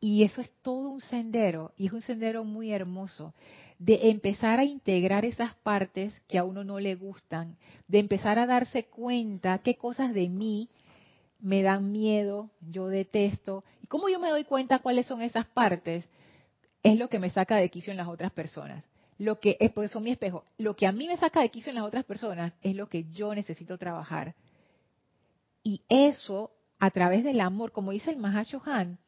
[0.00, 3.34] Y eso es todo un sendero, y es un sendero muy hermoso,
[3.78, 7.56] de empezar a integrar esas partes que a uno no le gustan,
[7.88, 10.68] de empezar a darse cuenta qué cosas de mí
[11.40, 13.64] me dan miedo, yo detesto.
[13.82, 16.08] ¿Y cómo yo me doy cuenta cuáles son esas partes?
[16.82, 18.84] Es lo que me saca de quicio en las otras personas.
[19.18, 20.44] Lo que es por mi espejo.
[20.58, 23.04] Lo que a mí me saca de quicio en las otras personas es lo que
[23.12, 24.34] yo necesito trabajar.
[25.62, 28.98] Y eso, a través del amor, como dice el Han,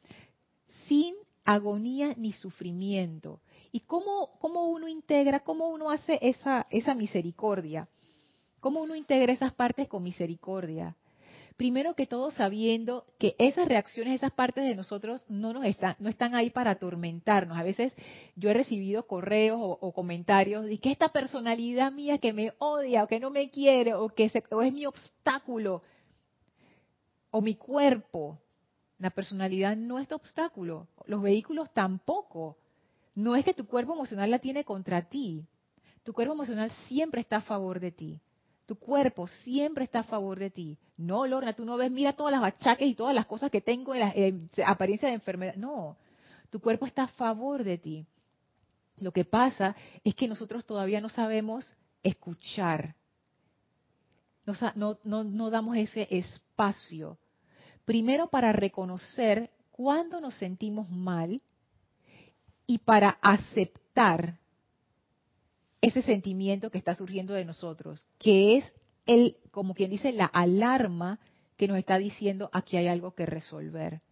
[0.87, 1.15] sin
[1.49, 3.41] agonía ni sufrimiento.
[3.73, 7.89] ¿Y cómo, cómo uno integra, cómo uno hace esa, esa misericordia?
[8.61, 10.95] ¿Cómo uno integra esas partes con misericordia?
[11.57, 16.11] Primero que todo sabiendo que esas reacciones, esas partes de nosotros no nos están, no
[16.11, 17.57] están ahí para atormentarnos.
[17.57, 17.95] A veces
[18.37, 23.09] yo he recibido correos o, comentarios de que esta personalidad mía que me odia o
[23.09, 25.83] que no me quiere o que o es mi obstáculo
[27.31, 28.39] o mi cuerpo.
[28.99, 32.57] La personalidad no es tu obstáculo, los vehículos tampoco.
[33.15, 35.47] No es que tu cuerpo emocional la tiene contra ti.
[36.03, 38.21] Tu cuerpo emocional siempre está a favor de ti.
[38.67, 40.79] Tu cuerpo siempre está a favor de ti.
[40.97, 43.95] No, Lorna, tú no ves, mira todas las achaques y todas las cosas que tengo
[43.95, 45.55] en la apariencia de enfermedad.
[45.55, 45.97] No,
[46.51, 48.07] tu cuerpo está a favor de ti.
[48.99, 52.95] Lo que pasa es que nosotros todavía no sabemos escuchar.
[54.75, 57.17] no, damos ese espacio
[57.89, 61.41] Primero para reconocer cuándo nos sentimos mal
[62.67, 64.37] y para aceptar
[65.81, 68.75] ese sentimiento que está surgiendo de nosotros, que es
[69.07, 71.19] el, como quien dice, la alarma
[71.57, 74.03] que nos está diciendo aquí hay algo que resolver.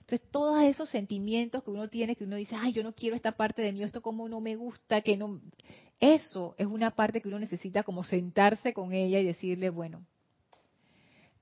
[0.00, 3.32] Entonces, todos esos sentimientos que uno tiene, que uno dice, ay, yo no quiero esta
[3.32, 5.40] parte de mí, esto como no me gusta, que no...
[5.98, 10.04] Eso es una parte que uno necesita como sentarse con ella y decirle, bueno,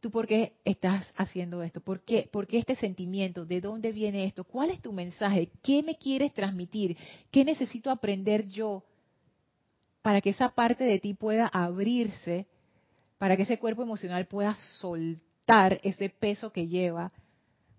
[0.01, 1.83] ¿Tú por qué estás haciendo esto?
[1.83, 3.45] ¿Por qué, ¿Por qué este sentimiento?
[3.45, 4.45] ¿De dónde viene esto?
[4.45, 5.51] ¿Cuál es tu mensaje?
[5.63, 6.97] ¿Qué me quieres transmitir?
[7.31, 8.83] ¿Qué necesito aprender yo
[10.01, 12.47] para que esa parte de ti pueda abrirse,
[13.19, 17.13] para que ese cuerpo emocional pueda soltar ese peso que lleva,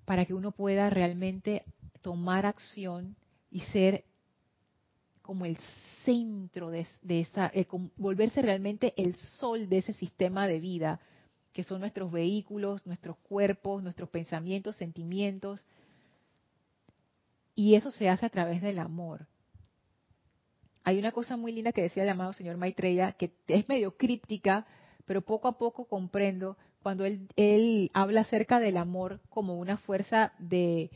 [0.06, 1.64] para que uno pueda realmente
[2.02, 3.16] tomar acción
[3.50, 4.06] y ser
[5.24, 5.58] como el
[6.06, 7.66] centro de, esa, eh,
[7.98, 11.00] volverse realmente el sol de ese sistema de vida
[11.54, 15.66] que son nuestros vehículos, nuestros cuerpos, nuestros pensamientos, sentimientos.
[17.56, 19.28] Y eso se hace a través del amor.
[20.84, 24.66] Hay una cosa muy linda que decía el amado señor Maitreya, que es medio críptica,
[25.06, 30.34] pero poco a poco comprendo cuando él, él habla acerca del amor como una fuerza
[30.40, 30.90] de,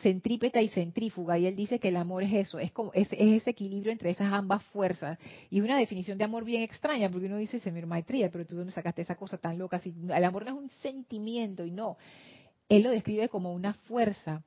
[0.00, 3.50] centrípeta y centrífuga, y él dice que el amor es eso, es como es, ese
[3.50, 5.18] equilibrio entre esas ambas fuerzas.
[5.50, 8.72] Y una definición de amor bien extraña, porque uno dice, Semir Maitría, pero tú dónde
[8.72, 11.96] sacaste esa cosa tan loca, si el amor no es un sentimiento, y no,
[12.68, 14.42] él lo describe como una fuerza,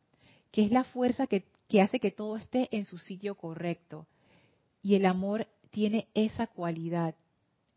[0.51, 4.07] que es la fuerza que, que hace que todo esté en su sitio correcto.
[4.81, 7.15] Y el amor tiene esa cualidad,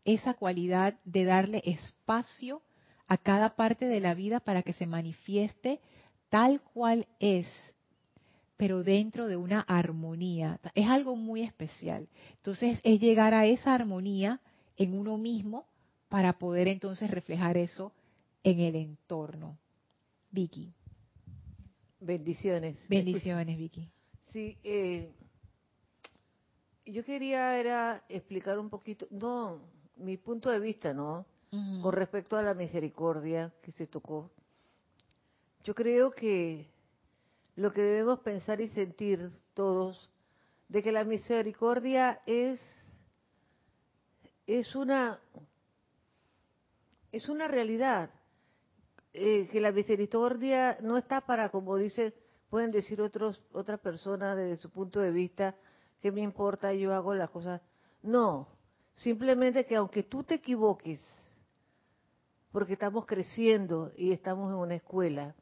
[0.05, 2.61] esa cualidad de darle espacio
[3.07, 5.81] a cada parte de la vida para que se manifieste
[6.29, 7.47] tal cual es,
[8.57, 10.59] pero dentro de una armonía.
[10.75, 12.07] Es algo muy especial.
[12.37, 14.39] Entonces es llegar a esa armonía
[14.77, 15.65] en uno mismo
[16.07, 17.91] para poder entonces reflejar eso
[18.43, 19.57] en el entorno.
[20.31, 20.73] Vicky.
[21.99, 22.77] Bendiciones.
[22.87, 23.89] Bendiciones, Vicky.
[24.31, 25.11] Sí, eh,
[26.85, 29.59] yo quería era explicar un poquito, no,
[29.97, 31.25] mi punto de vista, ¿no?
[31.81, 34.29] Con respecto a la misericordia que se tocó
[35.63, 36.69] yo creo que
[37.55, 40.09] lo que debemos pensar y sentir todos,
[40.67, 42.59] de que la misericordia es,
[44.75, 45.19] una
[47.11, 48.11] es una realidad,
[49.13, 52.13] eh, que la misericordia no está para, como dice,
[52.49, 55.55] pueden decir otros, otras personas desde su punto de vista,
[56.01, 57.61] que me importa, yo hago las cosas.
[58.01, 58.47] No,
[58.99, 60.99] Simplemente que aunque tú te equivoques,
[62.51, 65.35] porque estamos creciendo y estamos en una escuela,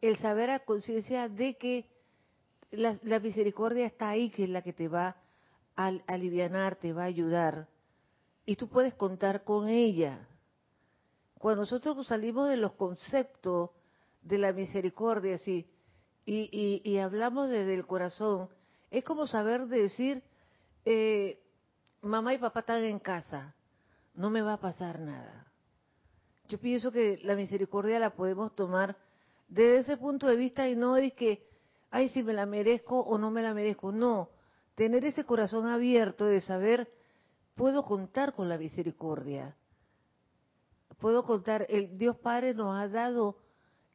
[0.00, 1.86] el saber a conciencia de que
[2.70, 5.16] la, misericordia está ahí, que es la que te va
[5.76, 7.68] a aliviar, te va a ayudar,
[8.46, 10.26] y tú puedes contar con ella.
[11.38, 13.70] Cuando nosotros salimos de los conceptos
[14.22, 15.66] de la misericordia, y,
[16.26, 18.48] y, hablamos desde el corazón,
[18.90, 20.22] es como saber decir,
[20.84, 21.38] eh,
[22.00, 23.54] mamá y papá están en casa,
[24.14, 25.46] no me va a pasar nada.
[26.48, 28.96] Yo pienso que la misericordia la podemos tomar
[29.48, 31.46] desde ese punto de vista y no es que,
[31.90, 33.92] ay, si me la merezco o no me la merezco.
[33.92, 34.30] No,
[34.74, 36.92] tener ese corazón abierto de saber,
[37.54, 39.56] puedo contar con la misericordia.
[40.98, 43.38] Puedo contar, el Dios Padre nos ha dado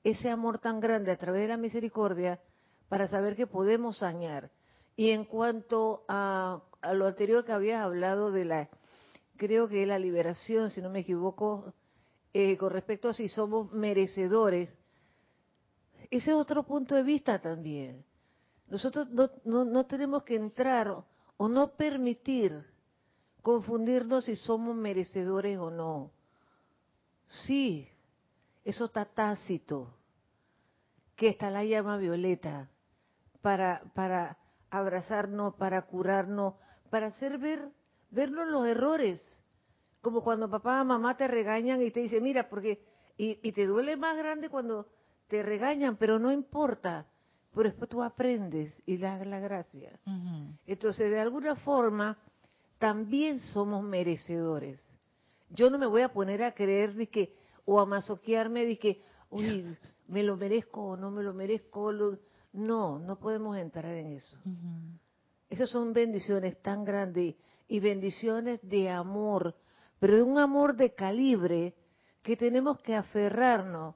[0.04, 2.40] ese amor tan grande a través de la misericordia
[2.88, 4.52] para saber que podemos sañar.
[4.96, 8.70] Y en cuanto a, a lo anterior que habías hablado de la,
[9.38, 11.74] creo que la liberación, si no me equivoco,
[12.34, 14.70] eh, con respecto a si somos merecedores,
[16.10, 18.04] ese es otro punto de vista también.
[18.68, 21.04] Nosotros no, no, no tenemos que entrar
[21.38, 22.66] o no permitir
[23.42, 26.12] confundirnos si somos merecedores o no.
[27.46, 27.88] Sí,
[28.64, 29.94] eso está tácito,
[31.16, 32.70] que está la llama violeta
[33.42, 34.38] para, para
[34.70, 36.56] abrazarnos, para curarnos,
[36.90, 37.70] para hacer ver,
[38.12, 39.22] vernos los errores.
[40.02, 42.84] Como cuando papá o mamá te regañan y te dicen, mira, porque,
[43.18, 44.88] y, y te duele más grande cuando
[45.30, 47.06] te regañan, pero no importa,
[47.54, 49.98] pero después tú aprendes y das la gracia.
[50.66, 52.18] Entonces, de alguna forma,
[52.80, 54.84] también somos merecedores.
[55.50, 59.02] Yo no me voy a poner a creer de que, o a masoquearme de que,
[59.30, 61.92] uy, me lo merezco o no me lo merezco.
[62.54, 64.38] No, no podemos entrar en eso.
[65.48, 67.36] Esas son bendiciones tan grandes
[67.68, 69.56] y bendiciones de amor,
[70.00, 71.76] pero de un amor de calibre
[72.24, 73.96] que tenemos que aferrarnos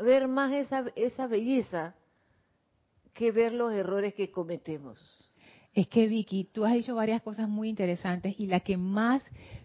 [0.00, 1.94] ver más esa, esa belleza
[3.14, 4.98] que ver los errores que cometemos.
[5.74, 9.22] Es que Vicky, tú has dicho varias cosas muy interesantes y la que más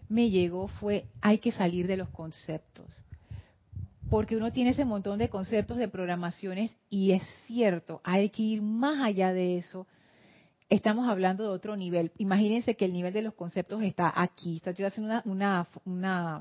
[0.08, 2.86] me llegó fue hay que salir de los conceptos.
[4.08, 8.62] Porque uno tiene ese montón de conceptos de programaciones y es cierto, hay que ir
[8.62, 9.86] más allá de eso.
[10.70, 12.12] Estamos hablando de otro nivel.
[12.16, 14.62] Imagínense que el nivel de los conceptos está aquí.
[14.64, 16.40] Estoy haciendo una, una,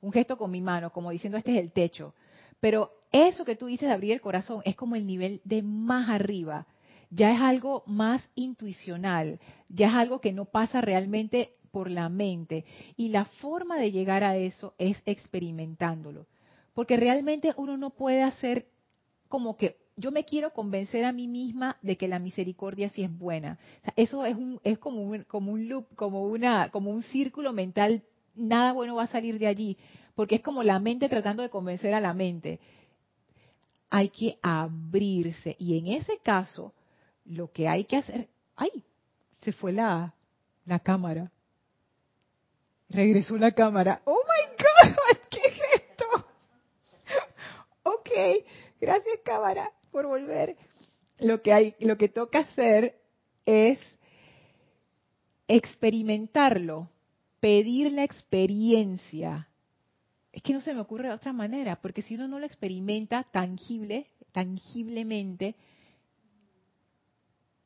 [0.00, 2.14] un gesto con mi mano, como diciendo este es el techo
[2.62, 6.08] pero eso que tú dices de abrir el corazón es como el nivel de más
[6.08, 6.68] arriba.
[7.10, 12.64] Ya es algo más intuicional, ya es algo que no pasa realmente por la mente.
[12.96, 16.28] Y la forma de llegar a eso es experimentándolo.
[16.72, 18.68] Porque realmente uno no puede hacer
[19.28, 23.10] como que yo me quiero convencer a mí misma de que la misericordia sí es
[23.10, 23.58] buena.
[23.96, 28.04] eso es, un, es como, un, como un loop, como, una, como un círculo mental.
[28.36, 29.76] Nada bueno va a salir de allí
[30.14, 32.60] porque es como la mente tratando de convencer a la mente.
[33.90, 36.72] Hay que abrirse y en ese caso
[37.24, 38.84] lo que hay que hacer, ay,
[39.40, 40.14] se fue la,
[40.64, 41.30] la cámara.
[42.88, 44.02] Regresó la cámara.
[44.04, 46.04] Oh my God, ¿qué es esto?
[47.84, 48.44] Ok,
[48.80, 50.56] gracias cámara por volver.
[51.18, 52.98] Lo que hay, lo que toca hacer
[53.46, 53.78] es
[55.48, 56.88] experimentarlo,
[57.40, 59.48] pedir la experiencia
[60.32, 63.24] es que no se me ocurre de otra manera, porque si uno no lo experimenta
[63.24, 65.54] tangible, tangiblemente,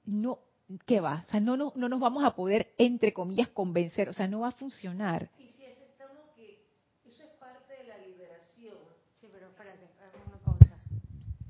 [0.04, 0.40] no,
[0.84, 1.24] ¿qué va?
[1.26, 4.40] O sea, no, no, no nos vamos a poder, entre comillas, convencer, o sea, no
[4.40, 5.30] va a funcionar.
[5.38, 6.64] Y si aceptamos que
[7.04, 8.74] eso es parte de la liberación.
[9.20, 9.88] Sí, pero espérate,
[10.26, 10.76] una pausa.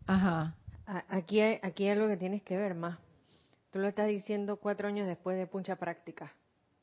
[0.07, 0.55] Ajá.
[1.09, 2.99] Aquí hay, aquí hay algo que tienes que ver más.
[3.73, 6.33] Tú lo estás diciendo cuatro años después de puncha práctica,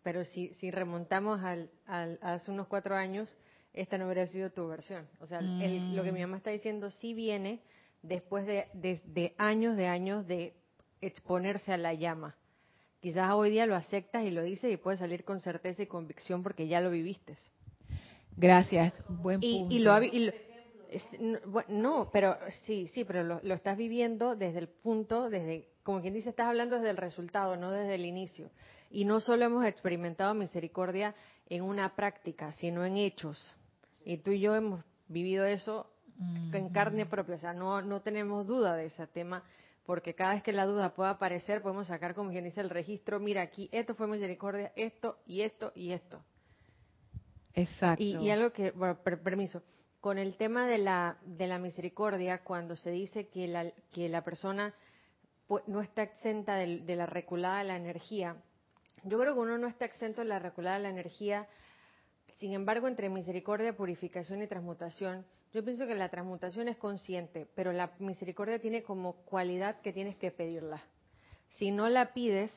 [0.01, 3.33] pero si, si remontamos al, al, hace unos cuatro años,
[3.73, 5.07] esta no hubiera sido tu versión.
[5.19, 6.23] O sea, lo que mi mm.
[6.23, 7.59] mamá está diciendo sí viene
[8.03, 10.53] después de, años de años de
[11.01, 12.35] exponerse a la llama.
[12.99, 16.43] Quizás hoy día lo aceptas y lo dices y puedes salir con certeza y convicción
[16.43, 17.35] porque ya lo viviste.
[18.37, 19.75] Gracias, buen punto.
[19.75, 19.99] Y, lo,
[21.67, 26.13] no, pero sí, sí, pero lo, lo, estás viviendo desde el punto, desde, como quien
[26.13, 28.49] dice, estás hablando desde el resultado, no desde el inicio.
[28.89, 31.13] Y no solo hemos experimentado misericordia
[31.49, 33.55] en una práctica, sino en hechos.
[34.05, 35.89] Y tú y yo hemos vivido eso
[36.53, 39.43] en carne propia, o sea, no, no tenemos duda de ese tema,
[39.85, 43.19] porque cada vez que la duda pueda aparecer, podemos sacar, como quien dice, el registro,
[43.19, 46.23] mira aquí, esto fue misericordia, esto y esto y esto.
[47.55, 48.03] Exacto.
[48.03, 49.61] Y, algo que, bueno, permiso,
[49.99, 54.23] con el tema de la, de la misericordia, cuando se dice que la, que la
[54.23, 54.73] persona
[55.67, 58.37] no está exenta de, de la reculada de la energía,
[59.03, 61.47] Yo creo que uno no está exento de la reculada de la energía.
[62.43, 67.71] Sin embargo, entre misericordia, purificación y transmutación, yo pienso que la transmutación es consciente, pero
[67.71, 70.83] la misericordia tiene como cualidad que tienes que pedirla.
[71.51, 72.51] Si no la pides,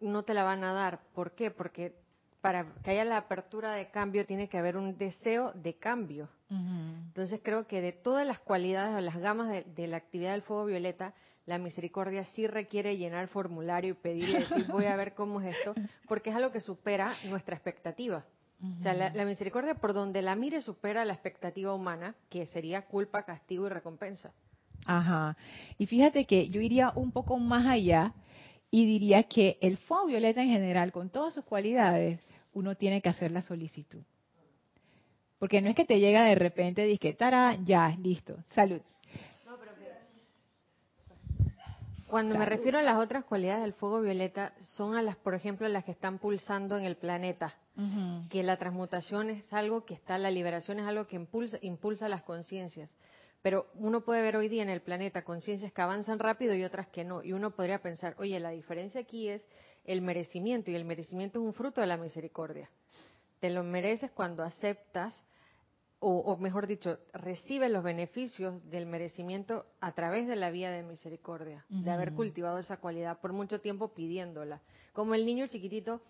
[0.00, 0.98] no te la van a dar.
[1.14, 1.52] ¿Por qué?
[1.52, 1.94] Porque
[2.40, 6.28] para que haya la apertura de cambio tiene que haber un deseo de cambio.
[6.50, 10.64] Entonces creo que de todas las cualidades o las gamas de, la actividad del fuego
[10.64, 11.14] violeta,
[11.46, 15.40] la misericordia sí requiere llenar el formulario y pedir y decir voy a ver cómo
[15.40, 15.72] es esto,
[16.08, 18.24] porque es algo que supera nuestra expectativa.
[18.62, 22.86] O sea, la, la, misericordia por donde la mire supera la expectativa humana, que sería
[22.86, 24.32] culpa, castigo y recompensa.
[24.86, 25.36] Ajá.
[25.78, 28.14] Y fíjate que yo iría un poco más allá
[28.70, 32.20] y diría que el fuego violeta en general, con todas sus cualidades,
[32.52, 34.02] uno tiene que hacer la solicitud.
[35.38, 38.80] Porque no es que te llega de repente y que, tara, ya, listo, salud.
[42.14, 45.66] Cuando me refiero a las otras cualidades del fuego violeta, son a las, por ejemplo,
[45.66, 47.56] las que están pulsando en el planeta.
[48.30, 52.22] Que la transmutación es algo que está, la liberación es algo que impulsa, impulsa las
[52.22, 52.88] conciencias.
[53.42, 56.86] Pero uno puede ver hoy día en el planeta conciencias que avanzan rápido y otras
[56.86, 57.20] que no.
[57.20, 59.44] Y uno podría pensar, oye, la diferencia aquí es
[59.84, 60.70] el merecimiento.
[60.70, 62.70] Y el merecimiento es un fruto de la misericordia.
[63.40, 65.20] Te lo mereces cuando aceptas
[66.06, 71.64] o, mejor dicho, recibe los beneficios del merecimiento a través de la vía de misericordia,
[71.68, 74.60] de haber cultivado esa cualidad por mucho tiempo pidiéndola.
[74.92, 76.02] Como el niño chiquitito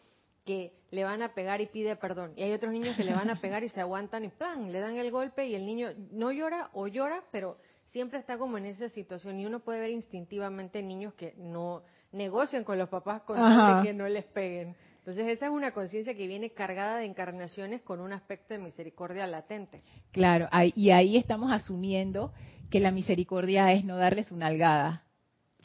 [0.44, 2.32] que le van a pegar y pide perdón.
[2.36, 4.70] Y hay otros niños que le van a pegar y se aguantan y ¡plan!
[4.70, 8.58] Le dan el golpe y el niño no llora o llora, pero siempre está como
[8.58, 9.38] en esa situación.
[9.40, 11.82] Y uno puede ver instintivamente niños que no
[12.12, 13.36] negocian con los papás con
[13.82, 14.76] que no les peguen.
[15.04, 19.26] Entonces esa es una conciencia que viene cargada de encarnaciones con un aspecto de misericordia
[19.26, 19.82] latente.
[20.12, 22.32] Claro, y ahí estamos asumiendo
[22.70, 25.04] que la misericordia es no darles una algada.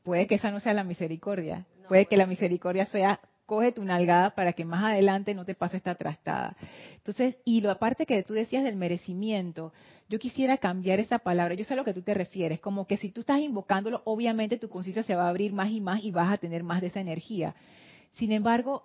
[0.03, 1.65] Puede que esa no sea la misericordia.
[1.87, 5.77] Puede que la misericordia sea coge tu nalgada para que más adelante no te pase
[5.77, 6.57] esta trastada.
[6.97, 9.71] Entonces, y lo aparte que tú decías del merecimiento,
[10.09, 11.55] yo quisiera cambiar esa palabra.
[11.55, 14.57] Yo sé a lo que tú te refieres, como que si tú estás invocándolo, obviamente
[14.57, 16.87] tu conciencia se va a abrir más y más y vas a tener más de
[16.87, 17.55] esa energía.
[18.15, 18.83] Sin embargo,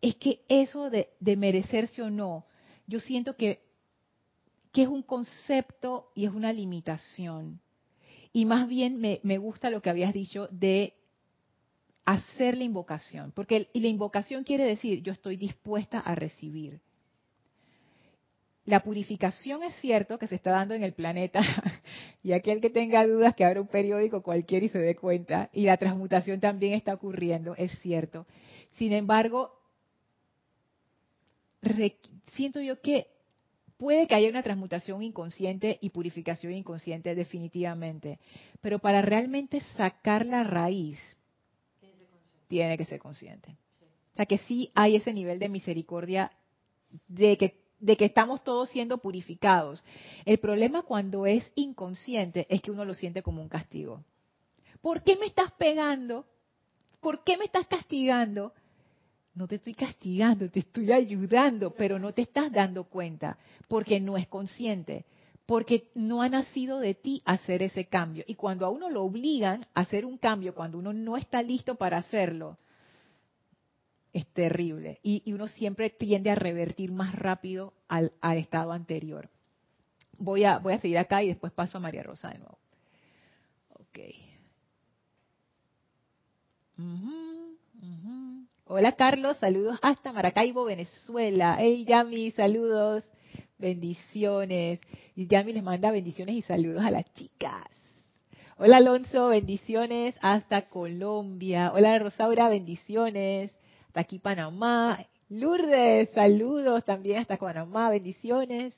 [0.00, 2.46] es que eso de, merecerse o no,
[2.86, 3.64] yo siento que,
[4.74, 7.60] es un concepto y es una limitación.
[8.34, 10.92] Y más bien me, me gusta lo que habías dicho de
[12.04, 16.80] hacer la invocación, porque la invocación quiere decir yo estoy dispuesta a recibir.
[18.66, 21.40] La purificación es cierto que se está dando en el planeta,
[22.22, 25.64] y aquel que tenga dudas que abra un periódico cualquiera y se dé cuenta, y
[25.66, 28.26] la transmutación también está ocurriendo, es cierto.
[28.74, 29.52] Sin embargo,
[32.34, 33.08] siento yo que
[33.76, 38.18] puede que haya una transmutación inconsciente y purificación inconsciente definitivamente,
[38.60, 40.98] pero para realmente sacar la raíz,
[42.48, 43.56] tiene que ser consciente.
[44.12, 46.32] O sea que sí hay ese nivel de misericordia
[47.08, 49.82] de que, de que estamos todos siendo purificados.
[50.24, 54.04] El problema cuando es inconsciente es que uno lo siente como un castigo.
[54.80, 56.26] ¿Por qué me estás pegando?
[57.00, 58.54] ¿Por qué me estás castigando?
[59.36, 63.36] No te estoy castigando, te estoy ayudando, pero no te estás dando cuenta
[63.68, 65.04] porque no es consciente,
[65.44, 68.24] porque no ha nacido de ti hacer ese cambio.
[68.26, 71.74] Y cuando a uno lo obligan a hacer un cambio, cuando uno no está listo
[71.74, 72.56] para hacerlo,
[74.14, 75.00] es terrible.
[75.02, 79.28] Y, uno siempre tiende a revertir más rápido al, estado anterior.
[80.18, 82.58] Voy a, voy a seguir acá y después paso a María Rosa de nuevo.
[83.74, 83.98] Ok.
[88.68, 91.54] Hola Carlos, saludos hasta Maracaibo, Venezuela.
[91.56, 93.04] Hey Yami, saludos,
[93.58, 94.80] bendiciones.
[95.14, 97.62] Y Yami les manda bendiciones y saludos a las chicas.
[98.58, 101.70] Hola Alonso, bendiciones hasta Colombia.
[101.76, 103.54] Hola Rosaura, bendiciones
[103.86, 104.98] hasta aquí Panamá.
[105.28, 108.74] Lourdes, saludos también hasta Panamá, bendiciones.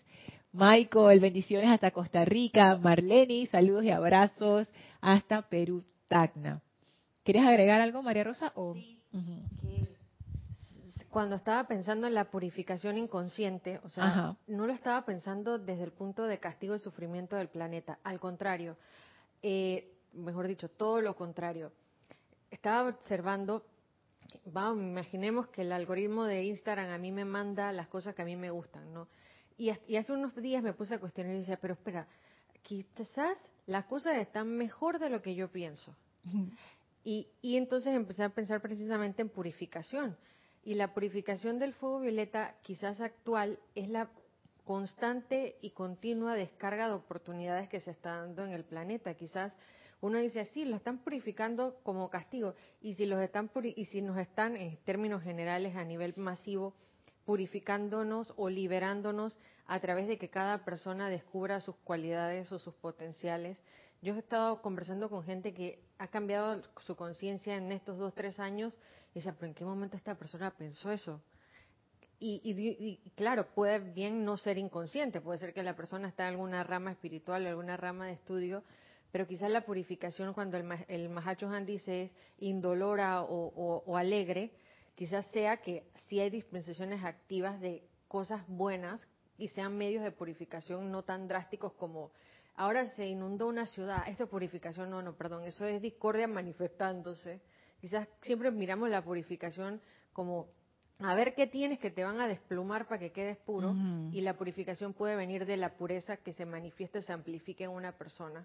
[0.53, 2.77] Michael, bendiciones hasta Costa Rica.
[2.77, 4.69] Marleni, saludos y abrazos
[5.01, 6.61] hasta Perú, Tacna.
[7.25, 8.53] ¿Quieres agregar algo, María Rosa?
[8.75, 8.99] Sí
[11.11, 15.93] cuando estaba pensando en la purificación inconsciente, o sea, no lo estaba pensando desde el
[15.93, 17.99] punto de castigo y sufrimiento del planeta.
[18.05, 18.77] Al contrario,
[19.43, 21.73] eh, mejor dicho, todo lo contrario.
[22.51, 23.65] Estaba observando,
[24.45, 28.27] vamos, imaginemos que el algoritmo de Instagram a mí me manda las cosas que a
[28.27, 29.09] mí me gustan, ¿no?
[29.57, 32.07] Y, hace unos días me puse a cuestionar y decía, pero espera,
[32.63, 35.97] quizás las cosas están mejor de lo que yo pienso.
[37.03, 40.17] Y, y entonces empecé a pensar precisamente en purificación.
[40.69, 44.11] Y la purificación del fuego violeta, quizás actual, es la
[44.67, 49.15] constante y continua descarga de oportunidades que se está dando en el planeta.
[49.15, 49.57] Quizás
[50.03, 52.55] uno dice, sí, lo están purificando como castigo.
[52.83, 56.75] Y si, los están y si nos están, en términos generales, a nivel masivo,
[57.25, 63.59] purificándonos o liberándonos a través de que cada persona descubra sus cualidades o sus potenciales.
[64.03, 68.39] Yo he estado conversando con gente que ha cambiado su conciencia en estos dos, tres
[68.39, 68.79] años
[69.13, 71.21] y dice, pero ¿en qué momento esta persona pensó eso?
[72.21, 76.65] Y, claro, puede bien no ser inconsciente, puede ser que la persona está en alguna
[76.65, 78.65] rama espiritual, alguna rama de estudio,
[79.13, 84.51] pero quizás la purificación cuando el, el Mahacho Han dice es indolora o, alegre,
[84.97, 89.07] quizás sea que si hay dispensaciones activas de cosas buenas
[89.39, 92.11] y sean medios de purificación no tan drásticos como
[92.57, 97.41] ahora se inundó una ciudad, esto es purificación, no, no, perdón, eso es discordia manifestándose.
[97.81, 99.81] Quizás siempre miramos la purificación
[100.13, 100.47] como
[101.01, 103.75] a ver qué tienes que te van a desplumar para que quedes puro
[104.13, 107.71] y la purificación puede venir de la pureza que se manifiesta o se amplifica en
[107.71, 108.45] una persona.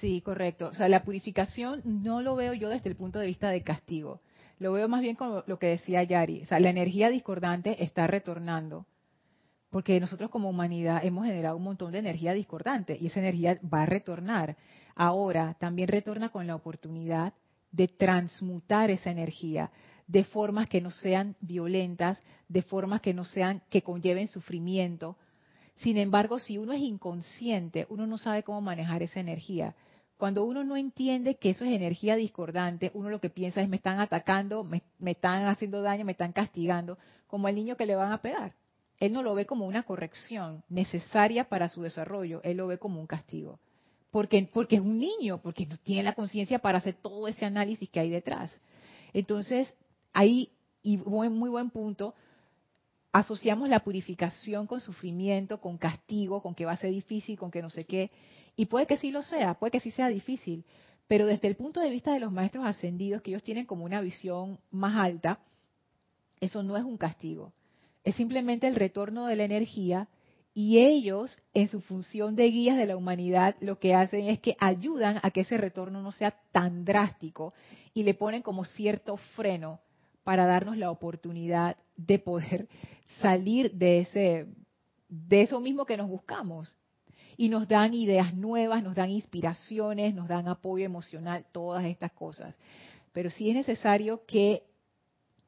[0.00, 0.68] Sí, correcto.
[0.68, 4.20] O sea, la purificación no lo veo yo desde el punto de vista de castigo.
[4.58, 6.42] Lo veo más bien como lo que decía Yari.
[6.42, 8.86] O sea, la energía discordante está retornando.
[9.70, 13.82] Porque nosotros como humanidad hemos generado un montón de energía discordante y esa energía va
[13.82, 14.56] a retornar.
[14.94, 17.34] Ahora, también retorna con la oportunidad
[17.72, 19.70] de transmutar esa energía
[20.06, 25.16] de formas que no sean violentas, de formas que no sean que conlleven sufrimiento.
[25.76, 29.74] Sin embargo, si uno es inconsciente, uno no sabe cómo manejar esa energía.
[30.18, 33.76] Cuando uno no entiende que eso es energía discordante, uno lo que piensa es me
[33.76, 38.12] están atacando, me, están haciendo daño, me están castigando, como el niño que le van
[38.12, 38.52] a pegar.
[39.00, 43.00] Él no lo ve como una corrección necesaria para su desarrollo, él lo ve como
[43.00, 43.58] un castigo.
[44.12, 47.98] Porque, porque es un niño, porque tiene la conciencia para hacer todo ese análisis que
[47.98, 48.52] hay detrás.
[49.12, 49.74] Entonces,
[50.12, 50.50] ahí,
[50.82, 52.14] y muy buen punto,
[53.10, 57.62] asociamos la purificación con sufrimiento, con castigo, con que va a ser difícil, con que
[57.62, 58.10] no sé qué.
[58.54, 60.64] Y puede que sí lo sea, puede que sí sea difícil,
[61.08, 64.02] pero desde el punto de vista de los maestros ascendidos, que ellos tienen como una
[64.02, 65.40] visión más alta,
[66.38, 67.52] eso no es un castigo.
[68.04, 70.08] Es simplemente el retorno de la energía
[70.54, 74.56] y ellos, en su función de guías de la humanidad, lo que hacen es que
[74.60, 77.54] ayudan a que ese retorno no sea tan drástico
[77.94, 79.80] y le ponen como cierto freno
[80.24, 82.68] para darnos la oportunidad de poder
[83.20, 84.46] salir de ese
[85.08, 86.74] de eso mismo que nos buscamos
[87.36, 92.58] y nos dan ideas nuevas, nos dan inspiraciones, nos dan apoyo emocional, todas estas cosas.
[93.12, 94.64] Pero sí es necesario que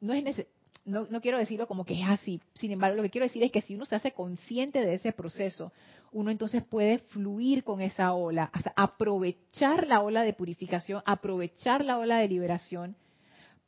[0.00, 0.46] no es
[0.84, 3.50] no, no quiero decirlo como que es así, sin embargo lo que quiero decir es
[3.50, 5.72] que si uno se hace consciente de ese proceso,
[6.12, 11.98] uno entonces puede fluir con esa ola, hasta aprovechar la ola de purificación, aprovechar la
[11.98, 12.96] ola de liberación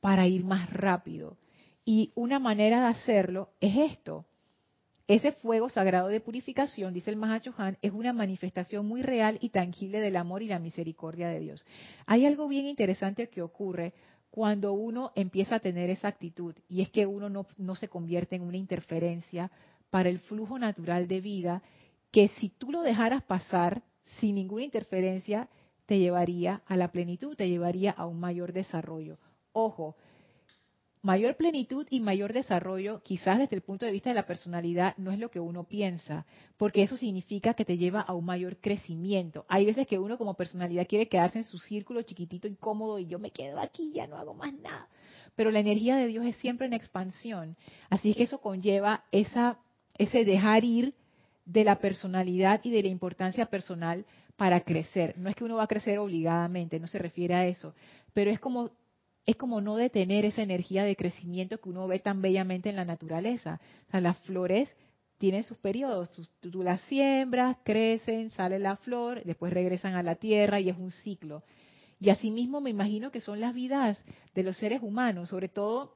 [0.01, 1.37] para ir más rápido.
[1.85, 4.27] Y una manera de hacerlo es esto.
[5.09, 9.51] Ese fuego sagrado de purificación, dice el Mahacho Han, es una manifestación muy real y
[9.51, 11.65] tangible del amor y la misericordia de Dios.
[12.07, 13.95] Hay algo bien interesante que ocurre
[14.37, 18.43] cuando uno empieza a tener esa actitud, y es que uno no, se convierte en
[18.43, 19.51] una interferencia
[19.89, 21.63] para el flujo natural de vida,
[22.11, 23.83] que si tú lo dejaras pasar
[24.21, 25.49] sin ninguna interferencia,
[25.87, 29.17] te llevaría a la plenitud, te llevaría a un mayor desarrollo.
[29.53, 29.97] Ojo,
[31.07, 35.13] mayor plenitud y mayor desarrollo, quizás desde el punto de vista de la personalidad, no
[35.13, 36.27] es lo que uno piensa,
[36.57, 39.47] porque eso significa que te lleva a un mayor crecimiento.
[39.49, 43.21] Hay veces que uno como personalidad quiere quedarse en su círculo chiquitito, incómodo, y yo
[43.21, 44.89] me quedo aquí, ya no hago más nada.
[45.37, 47.57] Pero la energía de Dios es siempre en expansión.
[47.89, 49.61] Así que eso conlleva esa,
[49.99, 50.93] ese dejar ir
[51.45, 54.05] de la personalidad y de la importancia personal
[54.37, 55.17] para crecer.
[55.19, 57.75] No es que uno va a crecer obligadamente, no se refiere a eso,
[58.13, 58.73] pero es como
[59.27, 62.85] es como no detener esa energía de crecimiento que uno ve tan bellamente en la
[62.85, 63.61] naturaleza.
[63.89, 64.69] O sea, las flores
[65.19, 70.61] tienen sus periodos, tú las siembras, crecen, sale la flor, después regresan a la tierra
[70.61, 71.43] y es un ciclo.
[71.99, 73.99] Y asimismo me imagino que son las vidas
[74.35, 75.95] de los seres humanos, sobre todo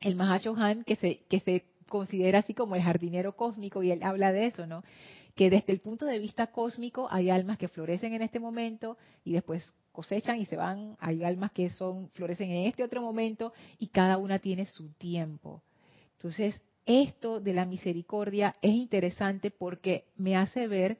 [0.00, 4.02] el Mahacho Han que se, que se considera así como el jardinero cósmico y él
[4.02, 4.82] habla de eso, ¿no?
[5.36, 9.32] Que desde el punto de vista cósmico hay almas que florecen en este momento y
[9.32, 9.62] después
[9.92, 14.18] cosechan y se van, hay almas que son florecen en este otro momento y cada
[14.18, 15.62] una tiene su tiempo.
[16.12, 20.98] Entonces, esto de la misericordia es interesante porque me hace ver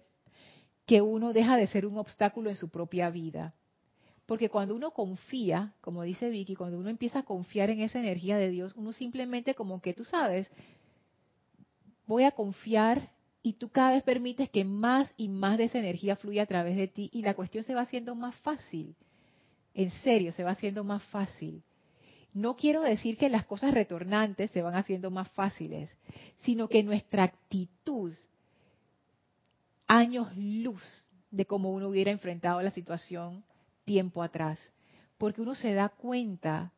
[0.86, 3.54] que uno deja de ser un obstáculo en su propia vida.
[4.26, 8.36] Porque cuando uno confía, como dice Vicky, cuando uno empieza a confiar en esa energía
[8.36, 10.50] de Dios, uno simplemente como que tú sabes,
[12.06, 13.10] voy a confiar
[13.42, 16.76] y tú cada vez permites que más y más de esa energía fluya a través
[16.76, 18.94] de ti y la cuestión se va haciendo más fácil.
[19.74, 21.62] En serio, se va haciendo más fácil.
[22.34, 25.90] No quiero decir que las cosas retornantes se van haciendo más fáciles,
[26.44, 28.12] sino que nuestra actitud,
[29.86, 30.82] años luz
[31.30, 33.44] de cómo uno hubiera enfrentado la situación,
[33.84, 34.58] tiempo atrás,
[35.18, 36.72] porque uno se da cuenta,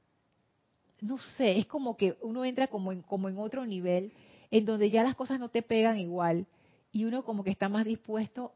[1.01, 4.13] no sé, es como que uno entra como en, como en otro nivel,
[4.51, 6.47] en donde ya las cosas no te pegan igual,
[6.95, 8.53] y uno como que está más dispuesto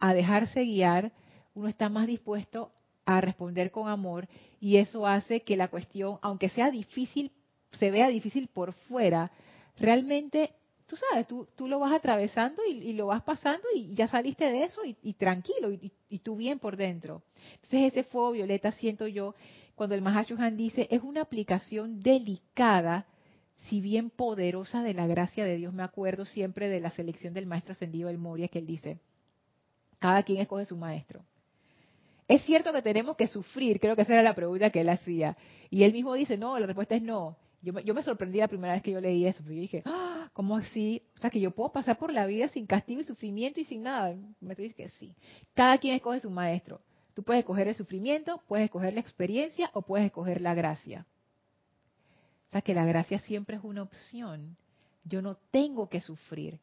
[0.00, 1.12] a dejarse guiar,
[1.54, 2.72] uno está más dispuesto
[3.06, 4.28] a responder con amor,
[4.60, 7.30] y eso hace que la cuestión, aunque sea difícil,
[7.70, 9.30] se vea difícil por fuera,
[9.78, 10.50] realmente
[10.86, 14.64] tú sabes, tú, tú lo vas atravesando y, lo vas pasando y ya saliste de
[14.64, 17.22] eso y, tranquilo y, tú bien por dentro.
[17.54, 19.34] Entonces ese fuego violeta siento yo,
[19.76, 23.06] cuando el Mahashohan dice, es una aplicación delicada,
[23.68, 25.72] si bien poderosa de la gracia de Dios.
[25.72, 28.98] Me acuerdo siempre de la selección del maestro ascendido del Moria que él dice,
[29.98, 31.24] cada quien escoge su maestro.
[32.26, 35.36] Es cierto que tenemos que sufrir, creo que esa era la pregunta que él hacía.
[35.70, 37.36] Y él mismo dice, no, la respuesta es no.
[37.60, 40.28] Yo me, sorprendí la primera vez que yo leí eso, pero yo dije, ¡Ah!
[40.34, 41.02] ¿cómo así?
[41.14, 43.82] O sea, que yo puedo pasar por la vida sin castigo y sufrimiento y sin
[43.82, 44.14] nada.
[44.40, 45.14] Me dice que sí.
[45.54, 46.82] Cada quien escoge su maestro.
[47.14, 51.06] Tú puedes escoger el sufrimiento, puedes escoger la experiencia o puedes escoger la gracia.
[52.62, 54.56] Que la gracia siempre es una opción.
[55.04, 56.60] Yo no tengo que sufrir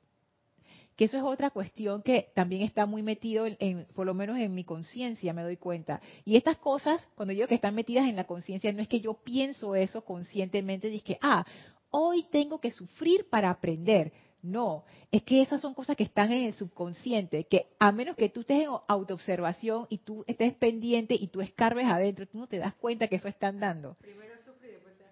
[0.95, 4.53] que eso es otra cuestión que también está muy metido en, por lo menos en
[4.53, 6.01] mi conciencia, me doy cuenta.
[6.25, 9.15] Y estas cosas, cuando digo que están metidas en la conciencia, no es que yo
[9.15, 11.43] pienso eso conscientemente, que ah,
[11.89, 14.13] hoy tengo que sufrir para aprender.
[14.43, 18.29] No, es que esas son cosas que están en el subconsciente, que a menos que
[18.29, 22.57] tú estés en autoobservación y tú estés pendiente y tú escarbes adentro, tú no te
[22.57, 23.95] das cuenta que eso están dando.
[24.01, 25.03] Primero sufre y después te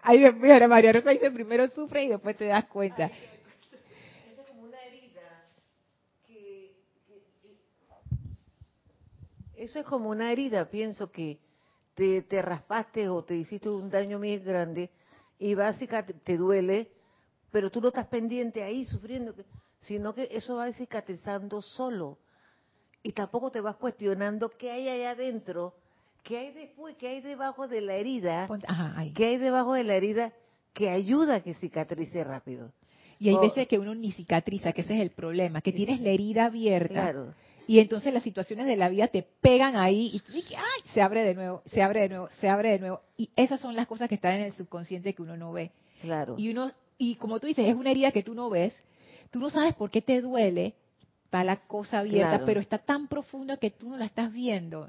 [0.00, 3.10] Ay, mira, María Rosa dice, primero sufre y después te das cuenta.
[9.56, 11.40] Eso es como una herida, pienso que
[11.94, 14.88] te, te raspaste o te hiciste un daño muy grande
[15.36, 16.92] y básicamente te duele,
[17.50, 19.34] pero tú no estás pendiente ahí sufriendo,
[19.80, 22.18] sino que eso va cicatrizando solo.
[23.02, 25.74] Y tampoco te vas cuestionando qué hay allá adentro,
[26.22, 28.48] qué hay después, qué hay debajo de la herida,
[29.14, 30.32] qué hay debajo de la herida
[30.72, 32.72] que ayuda a que cicatrice rápido.
[33.18, 36.10] Y hay veces que uno ni cicatriza, que ese es el problema, que tienes la
[36.10, 37.10] herida abierta.
[37.10, 37.34] Claro
[37.68, 40.90] y entonces las situaciones de la vida te pegan ahí y dices, ¡ay!
[40.94, 43.02] Se abre de nuevo, se abre de nuevo, se abre de nuevo.
[43.18, 45.70] Y esas son las cosas que están en el subconsciente que uno no ve.
[46.00, 46.36] Claro.
[46.38, 48.82] Y uno, y como tú dices, es una herida que tú no ves,
[49.30, 50.76] tú no sabes por qué te duele,
[51.26, 54.88] está la cosa abierta, pero está tan profunda que tú no la estás viendo.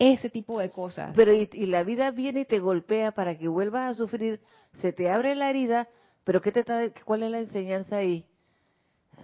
[0.00, 1.12] Ese tipo de cosas.
[1.14, 4.40] Pero y, y, la vida viene y te golpea para que vuelvas a sufrir,
[4.80, 5.88] se te abre la herida,
[6.24, 6.64] pero ¿qué te
[7.04, 8.24] ¿cuál es la enseñanza ahí?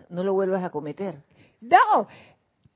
[0.09, 1.17] No lo vuelvas a cometer.
[1.61, 2.07] No,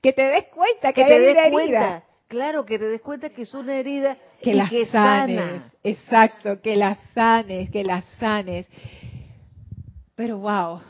[0.01, 2.05] que te des cuenta que, hay una herida.
[2.27, 5.63] Claro, que te des cuenta que es una herida que la sanes.
[5.83, 8.67] Exacto, que la sanes, que la sanes.
[10.15, 10.81] Pero wow.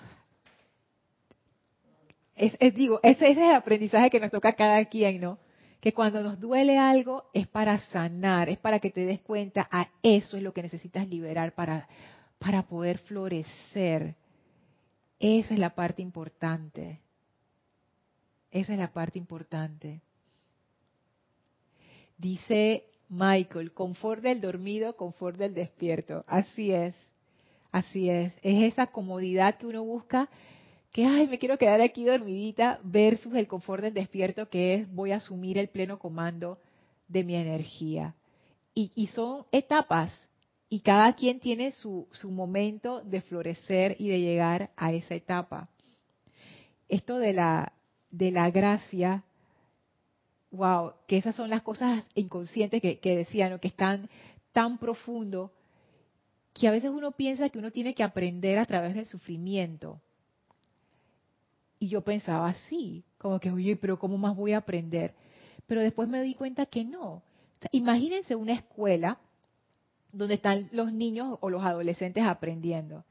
[2.37, 5.39] Es, digo, ese, es el aprendizaje que nos toca a cada quien, ¿no?
[5.81, 9.89] Que cuando nos duele algo es para sanar, es para que te des cuenta, a
[10.03, 11.89] eso es lo que necesitas liberar para,
[12.39, 14.15] para poder florecer.
[15.19, 17.01] Esa es la parte importante.
[18.51, 20.01] Esa es la parte importante.
[22.19, 26.25] Dice Michael, confort del dormido, confort del despierto.
[26.27, 26.95] Así es,
[27.73, 28.35] así es.
[28.43, 30.29] Es esa comodidad que uno busca,
[30.93, 35.13] que, ay, me quiero quedar aquí dormidita, versus el confort del despierto, que es, voy
[35.13, 36.59] a asumir el pleno comando
[37.09, 38.15] de mi energía.
[38.75, 40.11] Y, son etapas,
[40.71, 45.69] y cada quien tiene su, su momento de florecer y de llegar a esa etapa.
[46.89, 47.75] Esto de la,
[48.11, 49.23] de la gracia,
[50.51, 54.09] wow, que esas son las cosas inconscientes que, decían, que están
[54.53, 55.53] tan profundo,
[56.55, 60.01] que a veces uno piensa que uno tiene que aprender a través del sufrimiento.
[61.81, 65.15] Y yo pensaba así, como que, oye, pero ¿cómo más voy a aprender?
[65.67, 67.23] Pero después me di cuenta que no.
[67.73, 69.19] imagínense una escuela
[70.13, 73.05] donde están los niños o los adolescentes aprendiendo.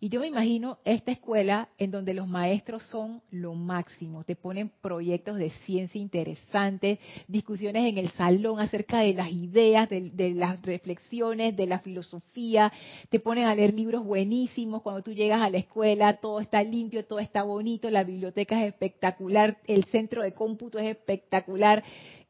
[0.00, 4.70] Y yo me imagino esta escuela en donde los maestros son lo máximo, te ponen
[4.80, 11.56] proyectos de ciencia interesantes, discusiones en el salón acerca de las ideas, de, las reflexiones,
[11.56, 12.72] de la filosofía,
[13.08, 16.18] te ponen a leer libros buenísimos, cuando tú llegas a la escuela.
[16.18, 20.88] Todo está limpio, todo está bonito, la biblioteca es espectacular, el centro de cómputo es
[20.88, 21.82] espectacular.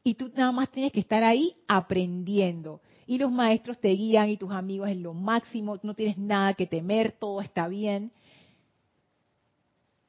[0.03, 4.37] Y tú nada más tienes que estar ahí aprendiendo y los maestros te guían y
[4.37, 8.11] tus amigos en lo máximo, no tienes nada que temer, todo está bien.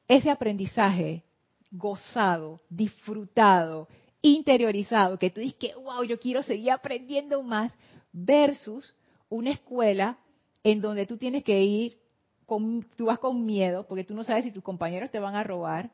[0.08, 1.22] Ese aprendizaje
[1.70, 3.86] gozado, disfrutado,
[4.20, 7.72] interiorizado, que tú dices que, wow, yo quiero seguir aprendiendo más,
[8.12, 8.94] versus
[9.28, 10.18] una escuela
[10.64, 11.98] en donde tú tienes que ir,
[12.46, 15.44] con, tú vas con miedo, porque tú no sabes si tus compañeros te van a
[15.44, 15.90] robar,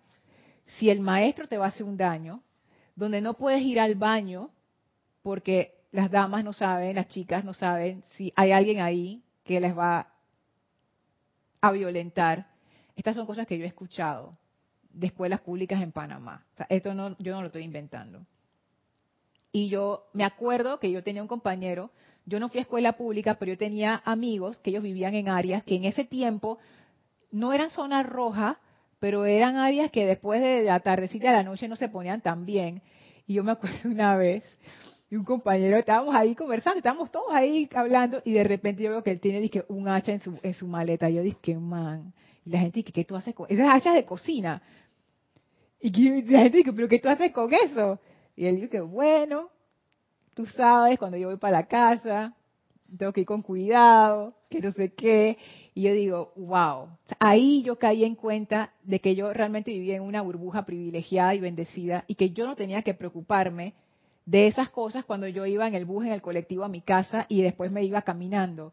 [0.65, 2.43] si el maestro te va a hacer un daño,
[2.97, 4.51] donde no puedes ir al baño
[5.23, 9.79] porque las damas no saben, las chicas no saben si hay alguien ahí que les
[9.79, 10.09] va
[11.61, 12.49] a violentar.
[12.97, 14.33] Estas son cosas que yo he escuchado
[14.93, 16.45] de escuelas públicas en Panamá.
[16.55, 18.27] O sea, esto no, yo no lo estoy inventando.
[19.53, 21.93] Y yo me acuerdo que yo tenía un compañero,
[22.27, 25.63] yo no fui a escuela pública, pero yo tenía amigos que ellos vivían en áreas
[25.63, 26.59] que en ese tiempo
[27.31, 28.57] no eran zonas rojas,
[28.99, 32.47] pero eran áreas que después de la tardecita de la noche no se ponían tan
[32.47, 32.83] bien.
[33.29, 34.43] Y yo me acuerdo una vez,
[35.15, 39.05] y un compañero, estábamos ahí conversando, estábamos todos ahí hablando, y de repente yo veo
[39.05, 41.09] que él tiene dije, un hacha en su, en su maleta.
[41.09, 42.13] Yo dije, man.
[42.45, 44.61] Y la gente dice, ¿qué tú haces con esas hachas de cocina?
[45.81, 45.91] Y
[46.23, 48.01] la gente dice, ¿pero qué tú haces con eso?
[48.35, 49.51] Y él dice, bueno,
[50.35, 52.35] tú sabes, cuando yo voy para la casa,
[52.99, 55.39] tengo que ir con cuidado, que no sé qué.
[55.75, 56.89] Y yo digo, wow.
[57.21, 61.39] Ahí yo caí en cuenta de que yo realmente vivía en una burbuja privilegiada y
[61.39, 63.75] bendecida y que yo no tenía que preocuparme
[64.27, 67.27] de esas cosas cuando yo iba en el bus, en el colectivo a mi casa
[67.29, 68.73] y después me iba caminando.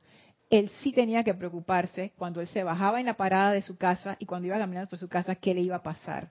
[0.49, 4.17] Él sí tenía que preocuparse cuando él se bajaba en la parada de su casa
[4.19, 6.29] y cuando iba caminando por su casa, qué le iba a pasar.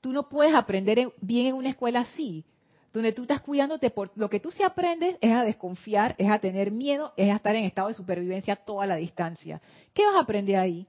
[0.00, 2.44] Tú no puedes aprender bien en una escuela así,
[2.92, 6.38] donde tú estás cuidándote por lo que tú sí aprendes es a desconfiar, es a
[6.38, 9.60] tener miedo, es a estar en estado de supervivencia toda la distancia.
[9.92, 10.86] ¿Qué vas a aprender ahí?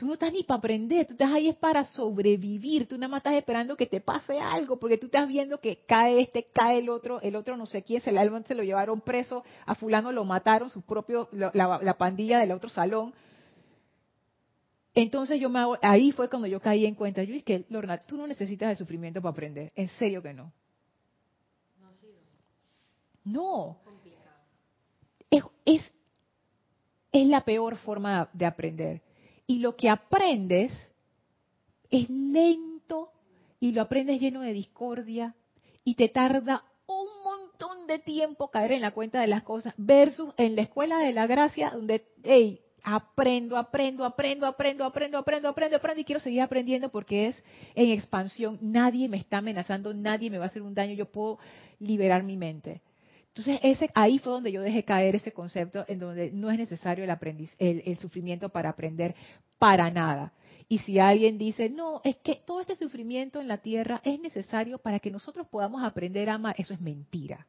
[0.00, 3.18] Tú no estás ni para aprender, tú estás ahí es para sobrevivir, tú nada más
[3.18, 6.88] estás esperando que te pase algo, porque tú estás viendo que cae este, cae el
[6.88, 10.70] otro, el otro no sé quién, se, se lo llevaron preso, a fulano lo mataron,
[10.70, 13.12] su propio, la, la pandilla del otro salón.
[14.94, 18.16] Entonces yo me ahí fue cuando yo caí en cuenta, yo es que, Lorna, tú
[18.16, 20.50] no necesitas el sufrimiento para aprender, en serio que no.
[23.22, 23.76] No.
[25.28, 25.44] Es,
[27.12, 29.09] es, la peor forma de aprender.
[29.50, 30.72] Y lo que aprendes
[31.90, 33.10] es lento
[33.58, 35.34] y lo aprendes lleno de discordia
[35.82, 40.32] y te tarda un montón de tiempo caer en la cuenta de las cosas versus
[40.36, 45.76] en la escuela de la gracia donde, hey, aprendo, aprendo, aprendo, aprendo, aprendo, aprendo, aprendo,
[45.78, 47.44] aprendo y quiero seguir aprendiendo porque es
[47.74, 48.56] en expansión.
[48.62, 51.40] Nadie me está amenazando, nadie me va a hacer un daño, yo puedo
[51.80, 52.82] liberar mi mente.
[53.30, 57.04] Entonces, ese, ahí fue donde yo dejé caer ese concepto en donde no es necesario
[57.04, 59.14] el, aprendiz, el, sufrimiento para aprender
[59.58, 60.32] para nada.
[60.68, 64.78] Y si alguien dice, no, es que todo este sufrimiento en la tierra es necesario
[64.78, 67.46] para que nosotros podamos aprender a amar, eso es mentira.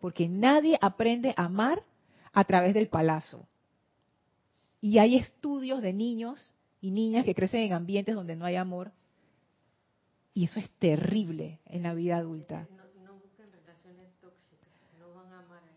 [0.00, 1.82] Porque nadie aprende a amar
[2.32, 3.46] a través del palazo.
[4.80, 8.90] Y hay estudios de niños y niñas que crecen en ambientes donde no hay amor.
[10.32, 12.66] Y eso es terrible en la vida adulta.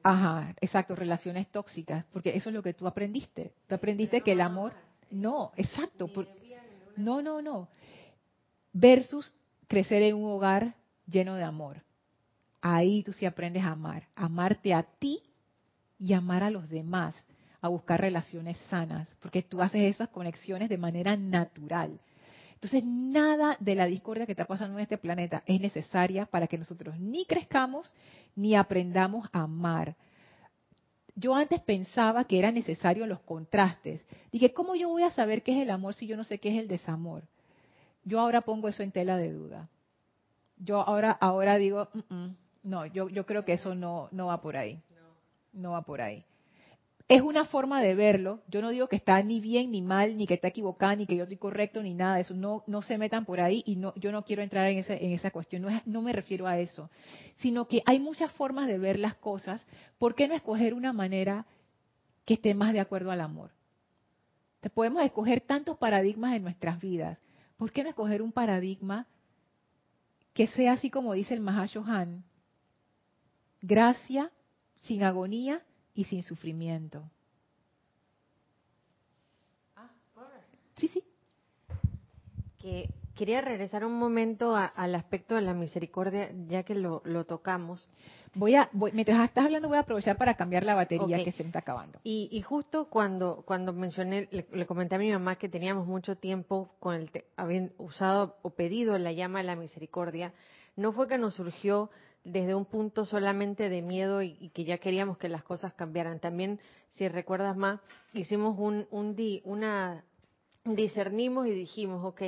[0.03, 3.53] Ajá, exacto, relaciones tóxicas, porque eso es lo que tú aprendiste.
[3.67, 4.73] Tú aprendiste que el amor,
[5.09, 6.09] no, exacto,
[6.95, 7.67] no, no, no.
[8.71, 9.33] Versus
[9.67, 10.75] crecer en un hogar
[11.07, 11.81] lleno de amor.
[12.61, 15.21] Ahí tú sí aprendes a amar, amarte a ti
[15.99, 17.15] y amar a los demás,
[17.61, 21.99] a buscar relaciones sanas, porque tú haces esas conexiones de manera natural.
[22.57, 26.57] Entonces, nada de la discordia que está pasando en este planeta es necesaria para que
[26.57, 27.93] nosotros ni crezcamos
[28.35, 29.95] ni aprendamos a amar.
[31.13, 34.03] Yo antes pensaba que eran necesarios los contrastes.
[34.31, 36.49] Dije, ¿cómo yo voy a saber qué es el amor si yo no sé qué
[36.49, 37.23] es el desamor?
[38.03, 39.69] Yo ahora pongo eso en tela de duda.
[40.57, 44.41] Yo ahora, ahora digo, mm, mm, no, yo, yo creo que eso no, no va
[44.41, 44.81] por ahí.
[45.53, 46.25] No va por ahí
[47.09, 48.41] es una forma de verlo.
[48.47, 51.15] Yo no digo que está ni bien ni mal, ni que está equivocada, ni que
[51.15, 52.33] yo estoy correcto, ni nada de eso.
[52.33, 55.13] No, no se metan por ahí y no, yo no quiero entrar en, ese, en
[55.13, 55.61] esa cuestión.
[55.61, 56.89] No, no me refiero a eso.
[57.37, 59.61] Sino que hay muchas formas de ver las cosas.
[59.97, 61.45] ¿Por qué no escoger una manera
[62.25, 63.51] que esté más de acuerdo al amor?
[64.73, 67.17] Podemos escoger tantos paradigmas en nuestras vidas.
[67.55, 69.07] ¿Por qué no escoger un paradigma
[70.33, 72.25] que sea así como dice el Mahashohan?
[73.61, 74.29] Gracia
[74.81, 75.61] sin agonía
[75.97, 77.09] y sin sufrimiento.
[79.75, 79.89] Ah,
[80.75, 81.03] sí, sí.
[82.59, 87.89] Que quería regresar un momento al aspecto de la misericordia, ya que lo, tocamos.
[88.35, 91.49] Voy a, mientras estás hablando, voy a aprovechar para cambiar la batería que se me
[91.49, 91.99] está acabando.
[92.03, 96.93] Y, justo cuando, cuando mencioné, le, comenté a mi mamá que teníamos mucho tiempo con
[96.93, 100.31] el, habiendo usado o pedido la llama de la misericordia,
[100.75, 101.89] no fue que nos surgió
[102.27, 106.19] desde un punto solamente de miedo y, que ya queríamos que las cosas cambiaran.
[106.19, 106.59] También,
[106.91, 107.79] si recuerdas más,
[108.13, 109.15] hicimos un, un
[109.45, 110.03] una
[110.65, 112.21] discernimos y dijimos, ok,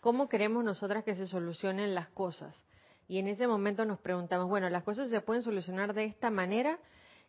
[0.00, 2.64] ¿cómo queremos nosotras que se solucionen las cosas?
[3.08, 6.78] Y en ese momento nos preguntamos, bueno, las cosas se pueden solucionar de esta manera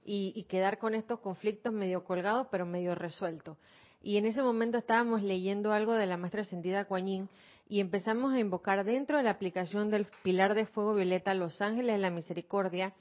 [0.05, 3.57] y, quedar con estos conflictos medio colgados, pero medio resueltos.
[4.01, 7.29] Y en ese momento estábamos leyendo algo de la maestra sentida Kuan
[7.67, 11.95] y empezamos a invocar dentro de la aplicación del pilar de fuego violeta Los Ángeles
[11.95, 12.93] de la Misericordia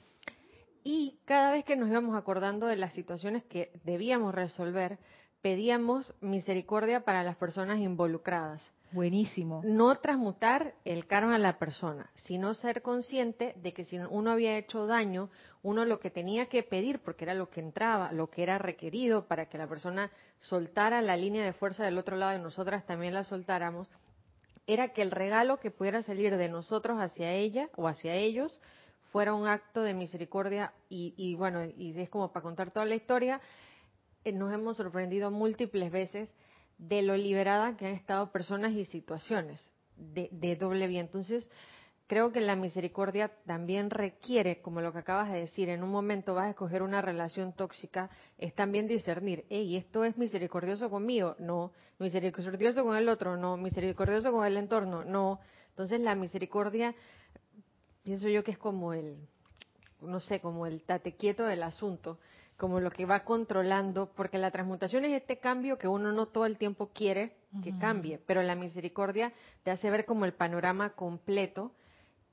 [0.83, 4.99] Y cada vez que nos íbamos acordando de las situaciones que debíamos resolver,
[5.41, 8.63] pedíamos misericordia para las personas involucradas.
[8.93, 9.61] Buenísimo.
[9.65, 14.55] No transmutar el karma a la persona, sino ser consciente de que si uno había
[14.55, 15.31] hecho daño,
[15.63, 19.25] uno lo que tenía que pedir, porque era lo que entraba, lo que era requerido
[19.27, 20.11] para que la persona
[20.41, 23.89] soltara la línea de fuerza del otro lado y nosotras también la soltáramos,
[24.67, 28.61] era que el regalo que pudiera salir de nosotros hacia ella o hacia ellos
[29.11, 33.41] fuera un acto de misericordia y, bueno, y es como para contar toda la historia,
[34.23, 36.29] eh, nos hemos sorprendido múltiples veces
[36.77, 39.63] de lo liberada que han estado personas y situaciones
[39.97, 41.01] de, de doble vía.
[41.01, 41.49] Entonces,
[42.07, 46.35] creo que la misericordia también requiere, como lo que acabas de decir, en un momento
[46.35, 51.71] vas a escoger una relación tóxica, es también discernir, hey, esto es misericordioso conmigo, no,
[51.99, 55.39] misericordioso con el otro, no, misericordioso con el entorno, no.
[55.69, 56.93] Entonces la misericordia,
[58.03, 59.17] pienso yo que es como el,
[60.01, 62.19] no sé, como el tate quieto del asunto,
[62.57, 66.45] como lo que va controlando, porque la transmutación es este cambio que uno no todo
[66.45, 69.31] el tiempo quiere que cambie, pero la misericordia
[69.63, 71.71] te hace ver como el panorama completo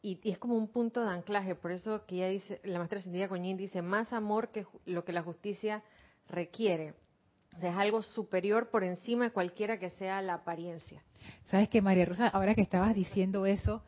[0.03, 1.55] y, es como un punto de anclaje.
[1.55, 5.12] Por eso que ya dice, la maestra Cintia Coñín dice, más amor que lo que
[5.12, 5.82] la justicia
[6.28, 6.94] requiere.
[7.57, 11.03] O sea, es algo superior por encima de cualquiera que sea la apariencia.
[11.46, 13.82] Sabes que María Rosa, ahora que estabas diciendo eso,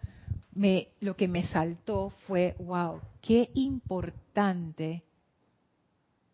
[0.52, 5.02] me, lo que me saltó fue, wow, qué importante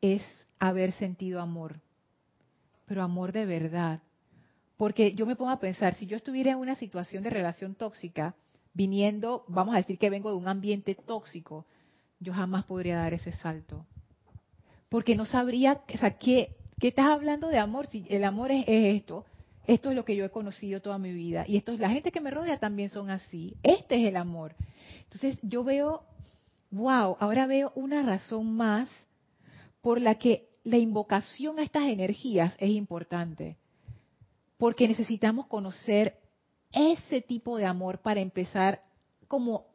[0.01, 0.23] es
[0.59, 1.81] haber sentido amor,
[2.87, 4.01] pero amor de verdad.
[4.77, 8.35] Porque yo me pongo a pensar, si yo estuviera en una situación de relación tóxica,
[8.79, 11.67] viniendo, vamos a decir que vengo de un ambiente tóxico,
[12.21, 13.85] yo jamás podría dar ese salto.
[14.89, 17.89] Porque no sabría, o sea, ¿qué, qué estás hablando de amor?
[17.89, 19.27] Si el amor es, esto,
[19.67, 21.45] esto es lo que yo he conocido toda mi vida.
[21.49, 23.57] Y esto es, la gente que me rodea también son así.
[23.65, 24.55] Este es el amor.
[25.03, 26.05] Entonces yo veo,
[26.71, 28.89] wow, ahora veo una razón más
[29.83, 33.57] por la que la invocación a estas energías es importante.
[34.57, 36.15] Porque necesitamos conocer
[36.73, 38.83] ese tipo de amor para empezar
[39.27, 39.67] como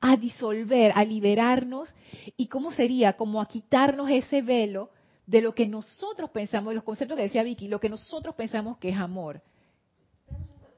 [0.00, 1.94] a disolver, a liberarnos
[2.36, 4.90] y cómo sería, como a quitarnos ese velo
[5.26, 8.78] de lo que nosotros pensamos, de los conceptos que decía Vicky, lo que nosotros pensamos
[8.78, 9.40] que es amor.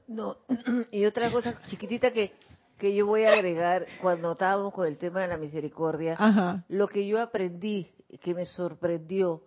[0.07, 0.37] No,
[0.91, 2.31] y otra cosa chiquitita que,
[2.77, 7.05] que yo voy a agregar cuando estábamos con el tema de la misericordia, lo que
[7.05, 7.87] yo aprendí,
[8.21, 9.43] que me sorprendió,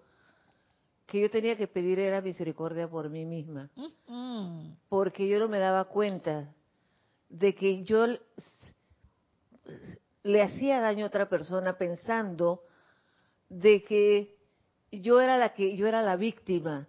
[1.11, 3.69] que yo tenía que pedir era misericordia por mí misma.
[4.89, 6.55] Porque yo no me daba cuenta
[7.29, 8.07] de que yo
[10.23, 12.63] le hacía daño a otra persona pensando
[13.49, 14.37] de que
[14.93, 16.87] yo era la que yo era la víctima.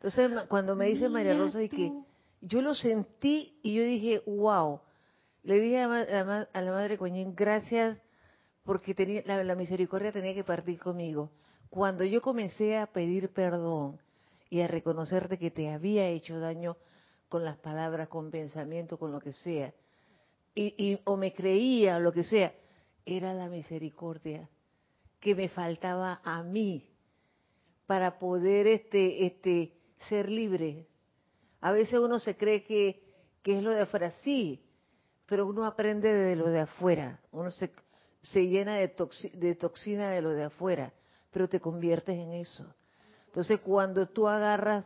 [0.00, 1.92] Entonces cuando me dice María Rosa y que
[2.40, 4.80] yo lo sentí y yo dije, wow.
[5.42, 8.00] Le dije a, la, madre Coñín, gracias
[8.64, 11.30] porque tenía, la misericordia tenía que partir conmigo
[11.70, 13.98] cuando yo comencé a pedir perdón
[14.50, 16.76] y a reconocerte que te había hecho daño
[17.28, 19.72] con las palabras, con pensamiento, con lo que sea,
[20.54, 22.52] y, o me creía o lo que sea,
[23.04, 24.48] era la misericordia
[25.20, 26.88] que me faltaba a mí
[27.86, 29.72] para poder este, este,
[30.08, 30.86] ser libre.
[31.60, 33.00] A veces uno se cree que,
[33.42, 34.64] que es lo de afuera, sí,
[35.26, 37.70] pero uno aprende de lo de afuera, uno se,
[38.22, 38.92] se llena de,
[39.34, 40.92] de toxina de lo de afuera
[41.30, 42.66] pero te conviertes en eso.
[43.26, 44.84] Entonces, cuando tú agarras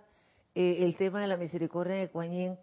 [0.55, 2.59] eh, el tema de la misericordia de Kuan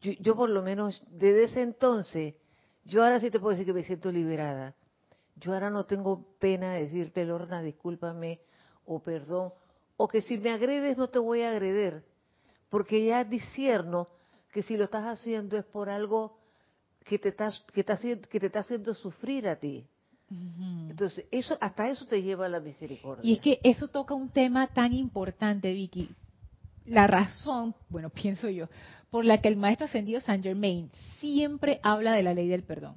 [0.00, 2.34] yo, por lo menos desde ese entonces,
[2.84, 4.74] yo ahora sí te puedo decir que me siento liberada.
[5.36, 8.40] Yo ahora no tengo pena de decirte, Lorna, discúlpame
[8.86, 9.52] o perdón,
[9.96, 12.02] o que si me agredes no te voy a agreder,
[12.70, 14.08] porque ya discierno
[14.52, 16.38] que si lo estás haciendo es por algo
[17.04, 19.86] que te, estás, que, que te está haciendo sufrir a ti.
[20.30, 23.28] Entonces, eso, hasta eso te lleva a la misericordia.
[23.28, 26.08] Y es que eso toca un tema tan importante, Vicky.
[26.86, 28.68] La razón, bueno, pienso yo,
[29.10, 32.96] por la que el maestro ascendido Saint Germain siempre habla de la ley del perdón.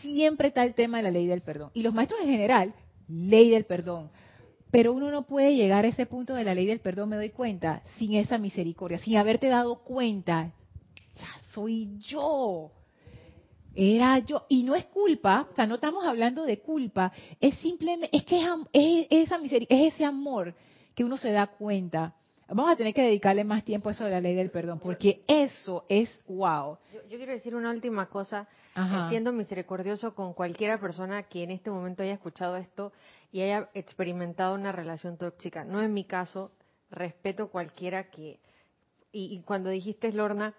[0.00, 1.70] Siempre está el tema de la ley del perdón.
[1.74, 2.74] Y los maestros en general,
[3.08, 4.10] ley del perdón.
[4.70, 7.30] Pero uno no puede llegar a ese punto de la ley del perdón, me doy
[7.30, 10.52] cuenta, sin esa misericordia, sin haberte dado cuenta.
[11.16, 12.70] Ya soy yo
[13.74, 14.46] era yo.
[14.48, 18.40] Y no es culpa, o sea, no estamos hablando de culpa, es simplemente, es que
[18.72, 20.54] es, esa es ese amor
[20.94, 22.14] que uno se da cuenta.
[22.48, 25.22] Vamos a tener que dedicarle más tiempo a eso de la ley del perdón, porque
[25.26, 26.76] eso es wow.
[26.92, 28.46] Yo, quiero decir una última cosa,
[29.08, 32.92] siendo misericordioso con cualquiera persona que en este momento haya escuchado esto
[33.30, 35.64] y haya experimentado una relación tóxica.
[35.64, 36.52] No es mi caso,
[36.90, 38.38] respeto cualquiera que...
[39.12, 40.54] Y, y cuando dijiste, Lorna,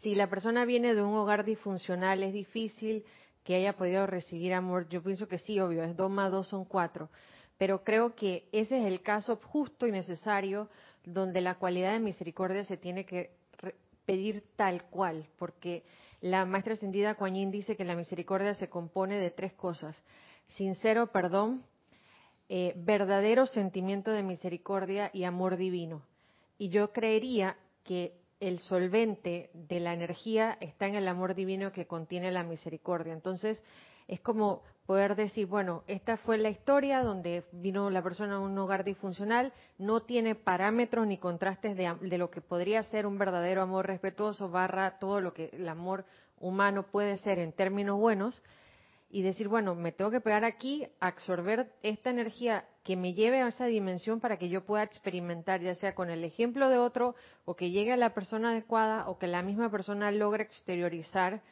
[0.00, 3.04] si la persona viene de un hogar disfuncional, es difícil
[3.44, 4.88] que haya podido recibir amor.
[4.88, 7.10] Yo pienso que sí, obvio, es dos más dos son cuatro.
[7.58, 10.68] Pero creo que ese es el caso justo y necesario
[11.04, 13.30] donde la cualidad de misericordia se tiene que
[14.06, 15.84] pedir tal cual, porque
[16.20, 20.02] la maestra ascendida Kuan dice que la misericordia se compone de tres cosas:
[20.48, 21.64] sincero perdón,
[22.48, 26.02] eh, verdadero sentimiento de misericordia y amor divino.
[26.58, 28.14] Y yo creería que
[28.48, 33.12] el solvente de la energía está en el amor divino que contiene la misericordia.
[33.12, 33.62] Entonces,
[34.06, 38.56] es como poder decir, bueno, esta fue la historia donde vino la persona a un
[38.58, 43.62] hogar disfuncional, no tiene parámetros ni contrastes de, de, lo que podría ser un verdadero
[43.62, 46.04] amor respetuoso, barra todo lo que el amor
[46.38, 48.42] humano puede ser en términos buenos,
[49.14, 53.46] y decir, bueno, me tengo que pegar aquí, absorber esta energía que me lleve a
[53.46, 57.54] esa dimensión para que yo pueda experimentar, ya sea con el ejemplo de otro, o
[57.54, 61.42] que llegue a la persona adecuada, o que la misma persona logre exteriorizar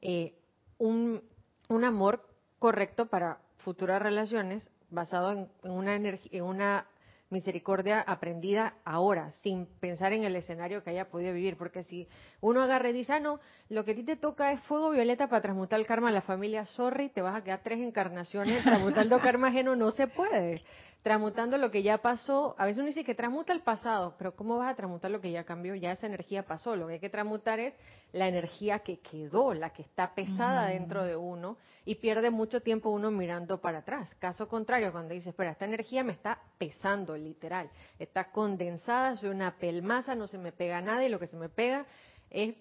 [0.00, 0.34] eh,
[0.78, 1.22] un,
[1.68, 6.88] un amor correcto para futuras relaciones basado en, una, en una
[7.32, 11.56] misericordia aprendida ahora, sin pensar en el escenario que haya podido vivir.
[11.56, 12.06] Porque si
[12.40, 15.28] uno agarra y dice, ah, no, lo que a ti te toca es fuego violeta
[15.28, 19.18] para transmutar el karma a la familia, sorry, te vas a quedar tres encarnaciones transmutando
[19.18, 20.62] karma ajeno, no se puede
[21.02, 22.54] transmutando lo que ya pasó.
[22.58, 25.32] A veces uno dice que transmuta el pasado, pero ¿cómo vas a transmutar lo que
[25.32, 25.74] ya cambió?
[25.74, 26.76] Ya esa energía pasó.
[26.76, 27.74] Lo que hay que transmutar es
[28.12, 32.90] la energía que quedó, la que está pesada dentro de uno y pierde mucho tiempo
[32.90, 34.14] uno mirando para atrás.
[34.16, 37.70] Caso contrario, cuando dice, espera, esta energía me está pesando, literal.
[37.98, 41.48] Está condensada, soy una pelmaza, no se me pega nada y lo que se me
[41.48, 41.86] pega
[42.30, 42.54] es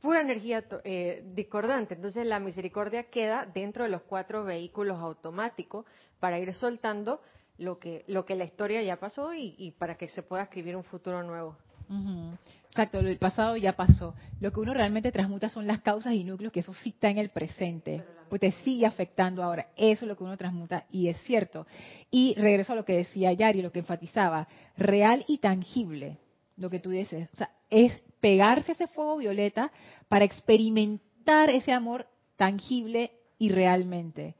[0.00, 1.94] pura energía eh, discordante.
[1.94, 5.86] Entonces la misericordia queda dentro de los cuatro vehículos automáticos
[6.18, 7.20] para ir soltando
[7.58, 10.84] lo que, lo que la historia ya pasó y, para que se pueda escribir un
[10.84, 11.56] futuro nuevo.
[12.68, 14.14] Exacto, el pasado ya pasó.
[14.40, 17.18] Lo que uno realmente transmuta son las causas y núcleos, que eso sí está en
[17.18, 19.68] el presente, pues te sigue afectando ahora.
[19.76, 21.66] Eso es lo que uno transmuta y es cierto.
[22.10, 26.18] Y regreso a lo que decía Yari, lo que enfatizaba, real y tangible,
[26.56, 27.28] lo que tú dices.
[27.32, 29.70] O sea, es pegarse ese fuego violeta
[30.08, 34.34] para experimentar ese amor tangible y realmente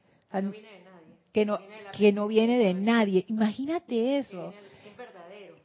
[1.34, 1.58] que no,
[1.98, 3.24] que no viene de nadie.
[3.26, 4.54] Imagínate eso.
[4.88, 5.56] Es verdadero.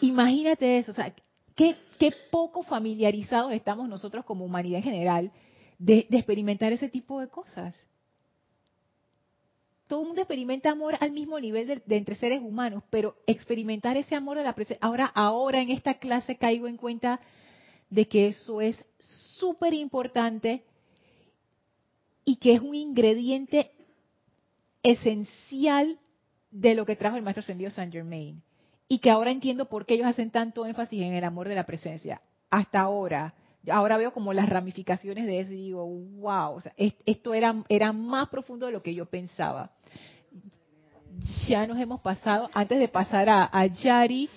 [0.00, 0.92] Imagínate eso.
[0.92, 1.14] O sea,
[1.54, 5.32] qué, qué poco familiarizados estamos nosotros como humanidad en general
[5.78, 7.74] de, experimentar ese tipo de cosas.
[9.86, 14.14] Todo el mundo experimenta amor al mismo nivel de, entre seres humanos, pero experimentar ese
[14.14, 14.78] amor de la presencia.
[14.80, 17.20] Ahora, ahora en esta clase caigo en cuenta
[17.90, 18.82] de que eso es
[19.38, 20.64] súper importante
[22.24, 23.72] y que es un ingrediente
[24.82, 25.98] esencial
[26.50, 28.42] de lo que trajo el maestro ascendido Saint Germain.
[28.88, 31.64] Y que ahora entiendo por qué ellos hacen tanto énfasis en el amor de la
[31.64, 32.20] presencia.
[32.50, 33.34] Hasta ahora.
[33.70, 38.66] Ahora veo como las ramificaciones de eso y digo, wow, esto era, era más profundo
[38.66, 39.70] de lo que yo pensaba.
[41.46, 44.28] Ya nos hemos pasado, antes de pasar a, Yari.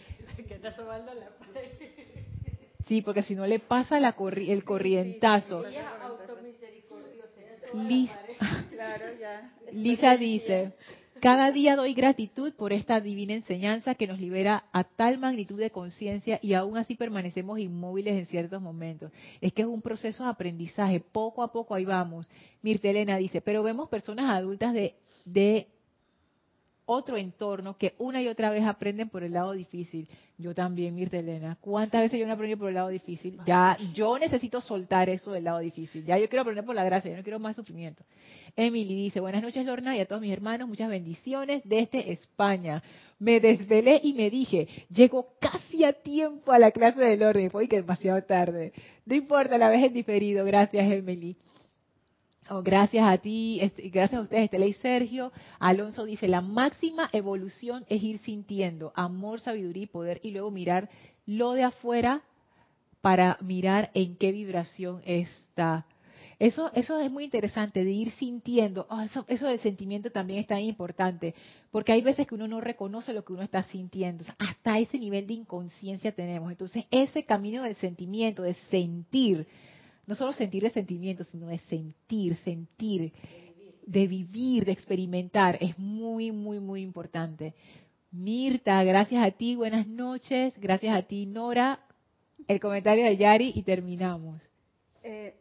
[2.86, 5.64] Sí, porque si no le pasa la el corrientazo.
[9.72, 10.74] Lisa dice,
[11.24, 15.70] cada día doy gratitud por esta divina enseñanza que nos libera a tal magnitud de
[15.70, 19.12] conciencia y aún así permanecemos inmóviles en ciertos momentos.
[19.40, 22.30] Es que es un proceso de aprendizaje, poco a poco ahí vamos.
[22.62, 25.68] Mirtelena dice, pero vemos personas adultas de, de
[26.86, 30.08] otro entorno que una y otra vez aprenden por el lado difícil.
[30.38, 31.58] Yo también, Mirta Elena.
[31.62, 33.40] ¿Cuántas veces yo no aprendí por el lado difícil?
[33.46, 36.04] Ya, yo necesito soltar eso del lado difícil.
[36.06, 38.04] Ya yo quiero aprender por la gracia, yo no quiero más sufrimiento.
[38.56, 42.84] Emily dice, buenas noches Lorna y a todos mis hermanos, muchas bendiciones desde España.
[43.20, 47.68] Me desvelé y me dije, llego casi a tiempo a la clase del orden, fue
[47.68, 48.74] que demasiado tarde.
[49.06, 50.46] No importa, la vez en diferido.
[50.46, 51.38] Gracias, Emily.
[52.56, 55.32] Oh, gracias a ti, este, gracias a ustedes, Estela y Sergio.
[55.58, 60.88] Alonso dice, la máxima evolución es ir sintiendo amor, sabiduría y poder y luego mirar
[61.26, 62.22] lo de afuera
[63.02, 65.88] para mirar en qué vibración está.
[66.38, 68.86] Eso, eso es muy interesante, de ir sintiendo.
[68.92, 71.34] Oh, eso, eso del sentimiento también es tan importante,
[71.72, 74.26] porque hay veces que uno no reconoce lo que uno está sintiendo.
[74.38, 76.52] hasta ese nivel de inconsciencia tenemos.
[76.52, 79.48] Entonces, ese camino del sentimiento, de sentir,
[80.06, 83.14] no solo sentir el sentimiento, sino de sentir, sentir,
[83.86, 87.54] de vivir, de experimentar, es muy, muy, muy importante.
[88.12, 91.80] Mirta, gracias a ti, buenas noches, gracias a ti, Nora.
[92.48, 94.42] El comentario de Yari y terminamos.
[95.04, 95.36] Eh,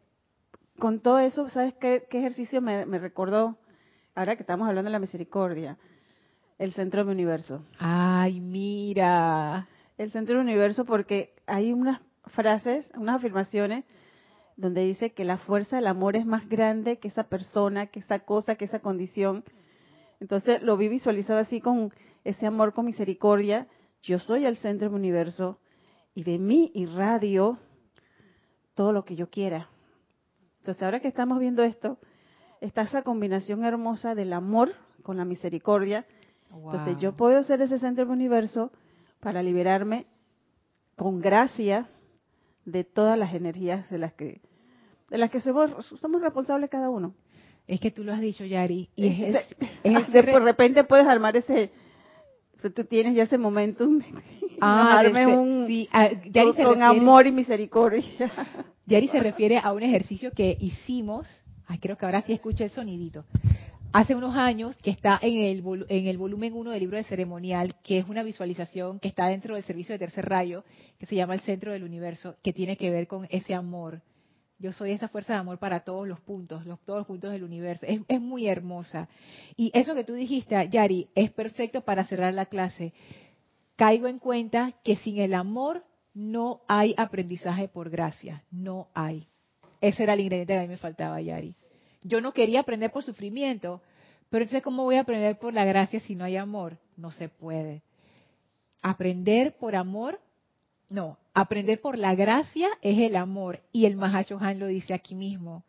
[0.79, 3.57] con todo eso, ¿sabes qué, ejercicio me, me, recordó?
[4.15, 5.77] Ahora que estamos hablando de la misericordia,
[6.59, 7.65] el centro del universo.
[7.79, 9.69] Ay, mira.
[9.99, 13.85] El centro del universo porque hay unas frases, unas afirmaciones
[14.63, 18.21] donde dice que la fuerza del amor es más grande que esa persona, que esa
[18.21, 19.43] cosa, que esa condición.
[20.21, 21.93] Entonces lo vi visualizado así con
[22.23, 23.67] ese amor con misericordia.
[24.03, 25.59] Yo soy el centro del universo
[26.15, 27.59] y de mí irradio
[28.75, 29.69] todo lo que yo quiera.
[30.61, 31.99] Entonces ahora que estamos viendo esto,
[32.61, 34.71] está esa combinación hermosa del amor
[35.03, 36.07] con la misericordia.
[36.53, 38.71] Entonces yo puedo ser ese centro del universo
[39.19, 40.07] para liberarme
[40.95, 41.89] con gracia
[42.65, 44.41] de todas las energías de las que
[45.13, 47.15] de las que somos, somos responsables cada uno.
[47.69, 48.89] Es que tú lo has dicho, Yari.
[48.97, 51.71] Y es, de, por repente puedes armar ese,
[52.75, 54.01] tú tienes ya ese momentum.
[54.65, 56.09] Ah, arme un, sí, ah,
[56.63, 58.05] con, amor y misericordia.
[58.87, 61.27] Yari se refiere a un ejercicio que hicimos,
[61.67, 63.25] ay, creo que ahora sí escuché el sonidito,
[63.93, 67.75] hace unos años, que está en el, en el volumen 1 del libro de ceremonial,
[67.83, 70.63] que es una visualización que está dentro del servicio de tercer rayo,
[71.01, 74.01] que se llama el centro del universo, que tiene que ver con ese amor.
[74.63, 77.43] Yo soy esa fuerza de amor para todos los puntos, los, todos los puntos del
[77.43, 77.85] universo.
[77.85, 79.09] Es, es muy hermosa.
[79.57, 82.93] Y eso que tú dijiste, Yari, es perfecto para cerrar la clase.
[83.75, 85.85] Caigo en cuenta que sin el amor
[86.15, 88.45] no hay aprendizaje por gracia.
[88.53, 89.27] No hay.
[89.81, 91.57] Ese era el ingrediente que a mí me faltaba, Yari.
[92.05, 93.83] Yo no quería aprender por sufrimiento,
[94.31, 96.79] pero entonces ¿cómo voy a aprender por la gracia si no hay amor?
[96.97, 97.83] No se puede.
[98.81, 100.21] Aprender por amor,
[100.93, 105.65] no, aprender por la gracia es el amor y el Mahashohan lo dice aquí mismo.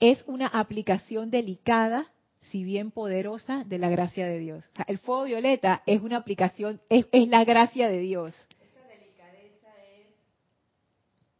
[0.00, 4.68] Es una aplicación delicada, si bien poderosa, de la gracia de Dios.
[4.72, 8.34] O sea, el fuego violeta es una aplicación, es, es la gracia de Dios.
[8.60, 10.06] Esa delicadeza es...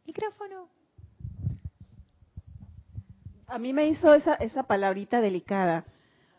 [0.05, 0.69] Micrófono
[3.51, 5.83] a mí me hizo esa, esa palabrita delicada,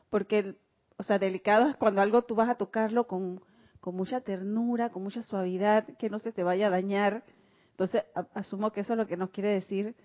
[0.08, 0.54] porque,
[0.96, 3.42] o sea, delicado es cuando algo tú vas a tocarlo con,
[3.82, 7.24] con mucha ternura, con mucha suavidad, que no se te vaya a dañar.
[7.72, 9.96] Entonces, asumo que eso es lo que nos quiere decir,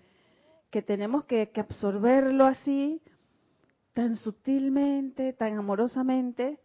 [0.68, 3.00] que tenemos que, absorberlo así,
[3.94, 6.58] tan sutilmente, tan amorosamente,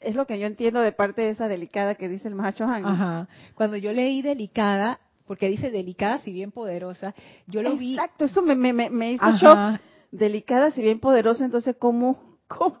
[0.00, 3.28] es lo que yo entiendo de parte de esa delicada que dice el macho Ajá.
[3.54, 7.14] Cuando yo leí delicada, porque dice delicada si bien poderosa.
[7.46, 7.92] Yo lo vi.
[7.92, 9.78] Exacto, eso me, me, me hizo shock.
[10.12, 12.38] Delicada si bien poderosa, entonces, ¿cómo?
[12.48, 12.78] ¿Cómo?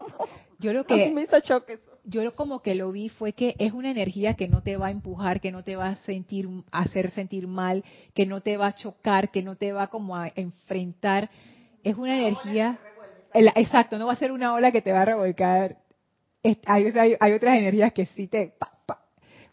[0.58, 1.10] Yo lo que.
[1.10, 1.89] me hizo shock eso.
[2.04, 4.88] Yo lo, como que lo vi fue que es una energía que no te va
[4.88, 7.84] a empujar, que no te va a sentir, hacer sentir mal,
[8.14, 11.30] que no te va a chocar, que no te va como a enfrentar.
[11.84, 12.78] Es una energía.
[13.34, 15.78] exacto, no va a ser una ola que te va a revolcar.
[16.42, 18.54] Hay, hay, hay otras energías que sí te.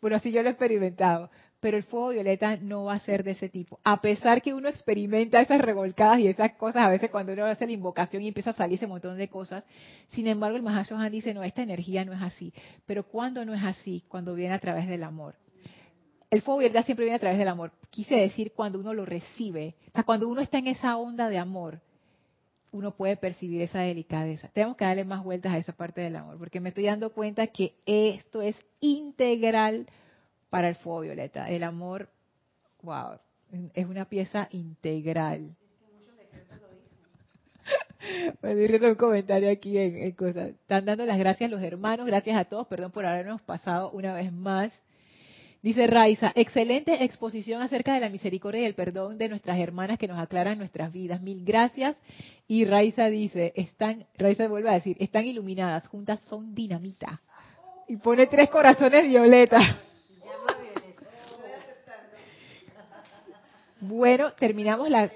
[0.01, 1.29] Bueno, así yo lo he experimentado
[1.59, 3.79] pero el fuego violeta no va a ser de ese tipo.
[3.83, 7.65] A pesar que uno experimenta esas revolcadas y esas cosas, a veces cuando uno hace
[7.65, 9.65] la invocación y empieza a salir ese montón de cosas,
[10.09, 12.53] sin embargo el Mahashohan dice, no, esta energía no es así.
[12.85, 14.03] Pero cuando no es así?
[14.07, 15.35] Cuando viene a través del amor.
[16.29, 17.71] El fuego violeta siempre viene a través del amor.
[17.89, 21.37] Quise decir cuando uno lo recibe, o sea, cuando uno está en esa onda de
[21.37, 21.79] amor,
[22.71, 24.49] uno puede percibir esa delicadeza.
[24.49, 27.47] Tenemos que darle más vueltas a esa parte del amor, porque me estoy dando cuenta
[27.47, 29.87] que esto es integral
[30.49, 31.49] para el fuego violeta.
[31.49, 32.09] El amor,
[32.81, 33.19] wow,
[33.73, 35.55] es una pieza integral.
[38.41, 40.49] Me un comentario aquí en, cosas.
[40.49, 44.31] Están dando las gracias los hermanos, gracias a todos, perdón por habernos pasado una vez
[44.31, 44.71] más.
[45.61, 50.07] Dice Raiza, excelente exposición acerca de la misericordia y el perdón de nuestras hermanas que
[50.07, 51.21] nos aclaran nuestras vidas.
[51.21, 51.97] Mil gracias.
[52.47, 57.21] Y Raiza dice, están, Raiza vuelve a decir, están iluminadas, juntas son dinamita.
[57.87, 59.86] Y pone tres corazones violetas.
[63.79, 65.11] Bueno, terminamos la...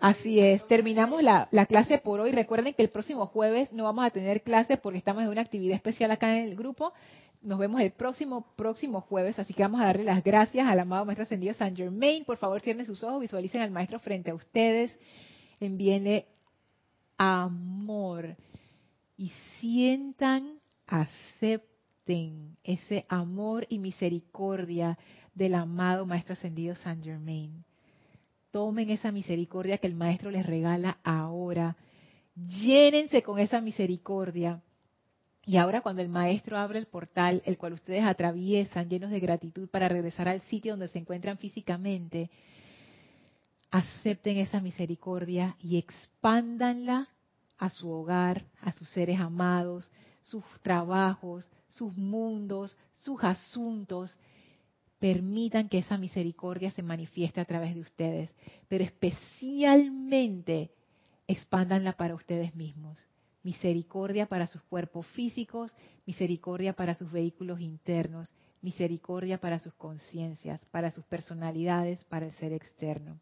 [0.00, 2.30] Así es, terminamos la, clase por hoy.
[2.30, 5.76] Recuerden que el próximo jueves no vamos a tener clase porque estamos en una actividad
[5.76, 6.92] especial acá en el grupo.
[7.40, 11.06] Nos vemos el próximo próximo jueves, así que vamos a darle las gracias al amado
[11.06, 12.24] Maestro Ascendido San Germain.
[12.24, 14.94] Por favor, cierren sus ojos, visualicen al Maestro frente a ustedes.
[15.58, 16.26] Envíenle
[17.16, 18.36] amor
[19.16, 24.98] y sientan, acepten ese amor y misericordia
[25.34, 27.64] del amado Maestro Ascendido San Germain
[28.54, 31.74] tomen esa misericordia que el Maestro les regala ahora,
[32.36, 34.62] llénense con esa misericordia.
[35.44, 39.68] Y ahora cuando el Maestro abre el portal, el cual ustedes atraviesan llenos de gratitud
[39.68, 42.30] para regresar al sitio donde se encuentran físicamente,
[43.72, 47.08] acepten esa misericordia y expándanla
[47.58, 49.90] a su hogar, a sus seres amados,
[50.22, 54.16] sus trabajos, sus mundos, sus asuntos,
[55.04, 58.30] permitan que esa misericordia se manifieste a través de ustedes,
[58.68, 60.70] pero especialmente
[61.28, 63.06] expándanla para ustedes mismos.
[63.42, 65.76] Misericordia para sus cuerpos físicos,
[66.06, 68.32] misericordia para sus vehículos internos,
[68.62, 73.20] misericordia para sus conciencias, para sus personalidades, para el ser externo.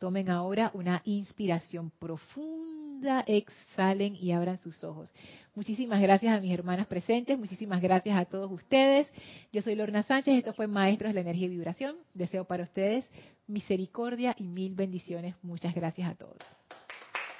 [0.00, 5.12] Tomen ahora una inspiración profunda, exhalen y abran sus ojos.
[5.54, 9.12] Muchísimas gracias a mis hermanas presentes, muchísimas gracias a todos ustedes.
[9.52, 11.96] Yo soy Lorna Sánchez, esto fue Maestros de la Energía y Vibración.
[12.14, 13.04] Deseo para ustedes
[13.46, 15.34] misericordia y mil bendiciones.
[15.42, 16.38] Muchas gracias a todos.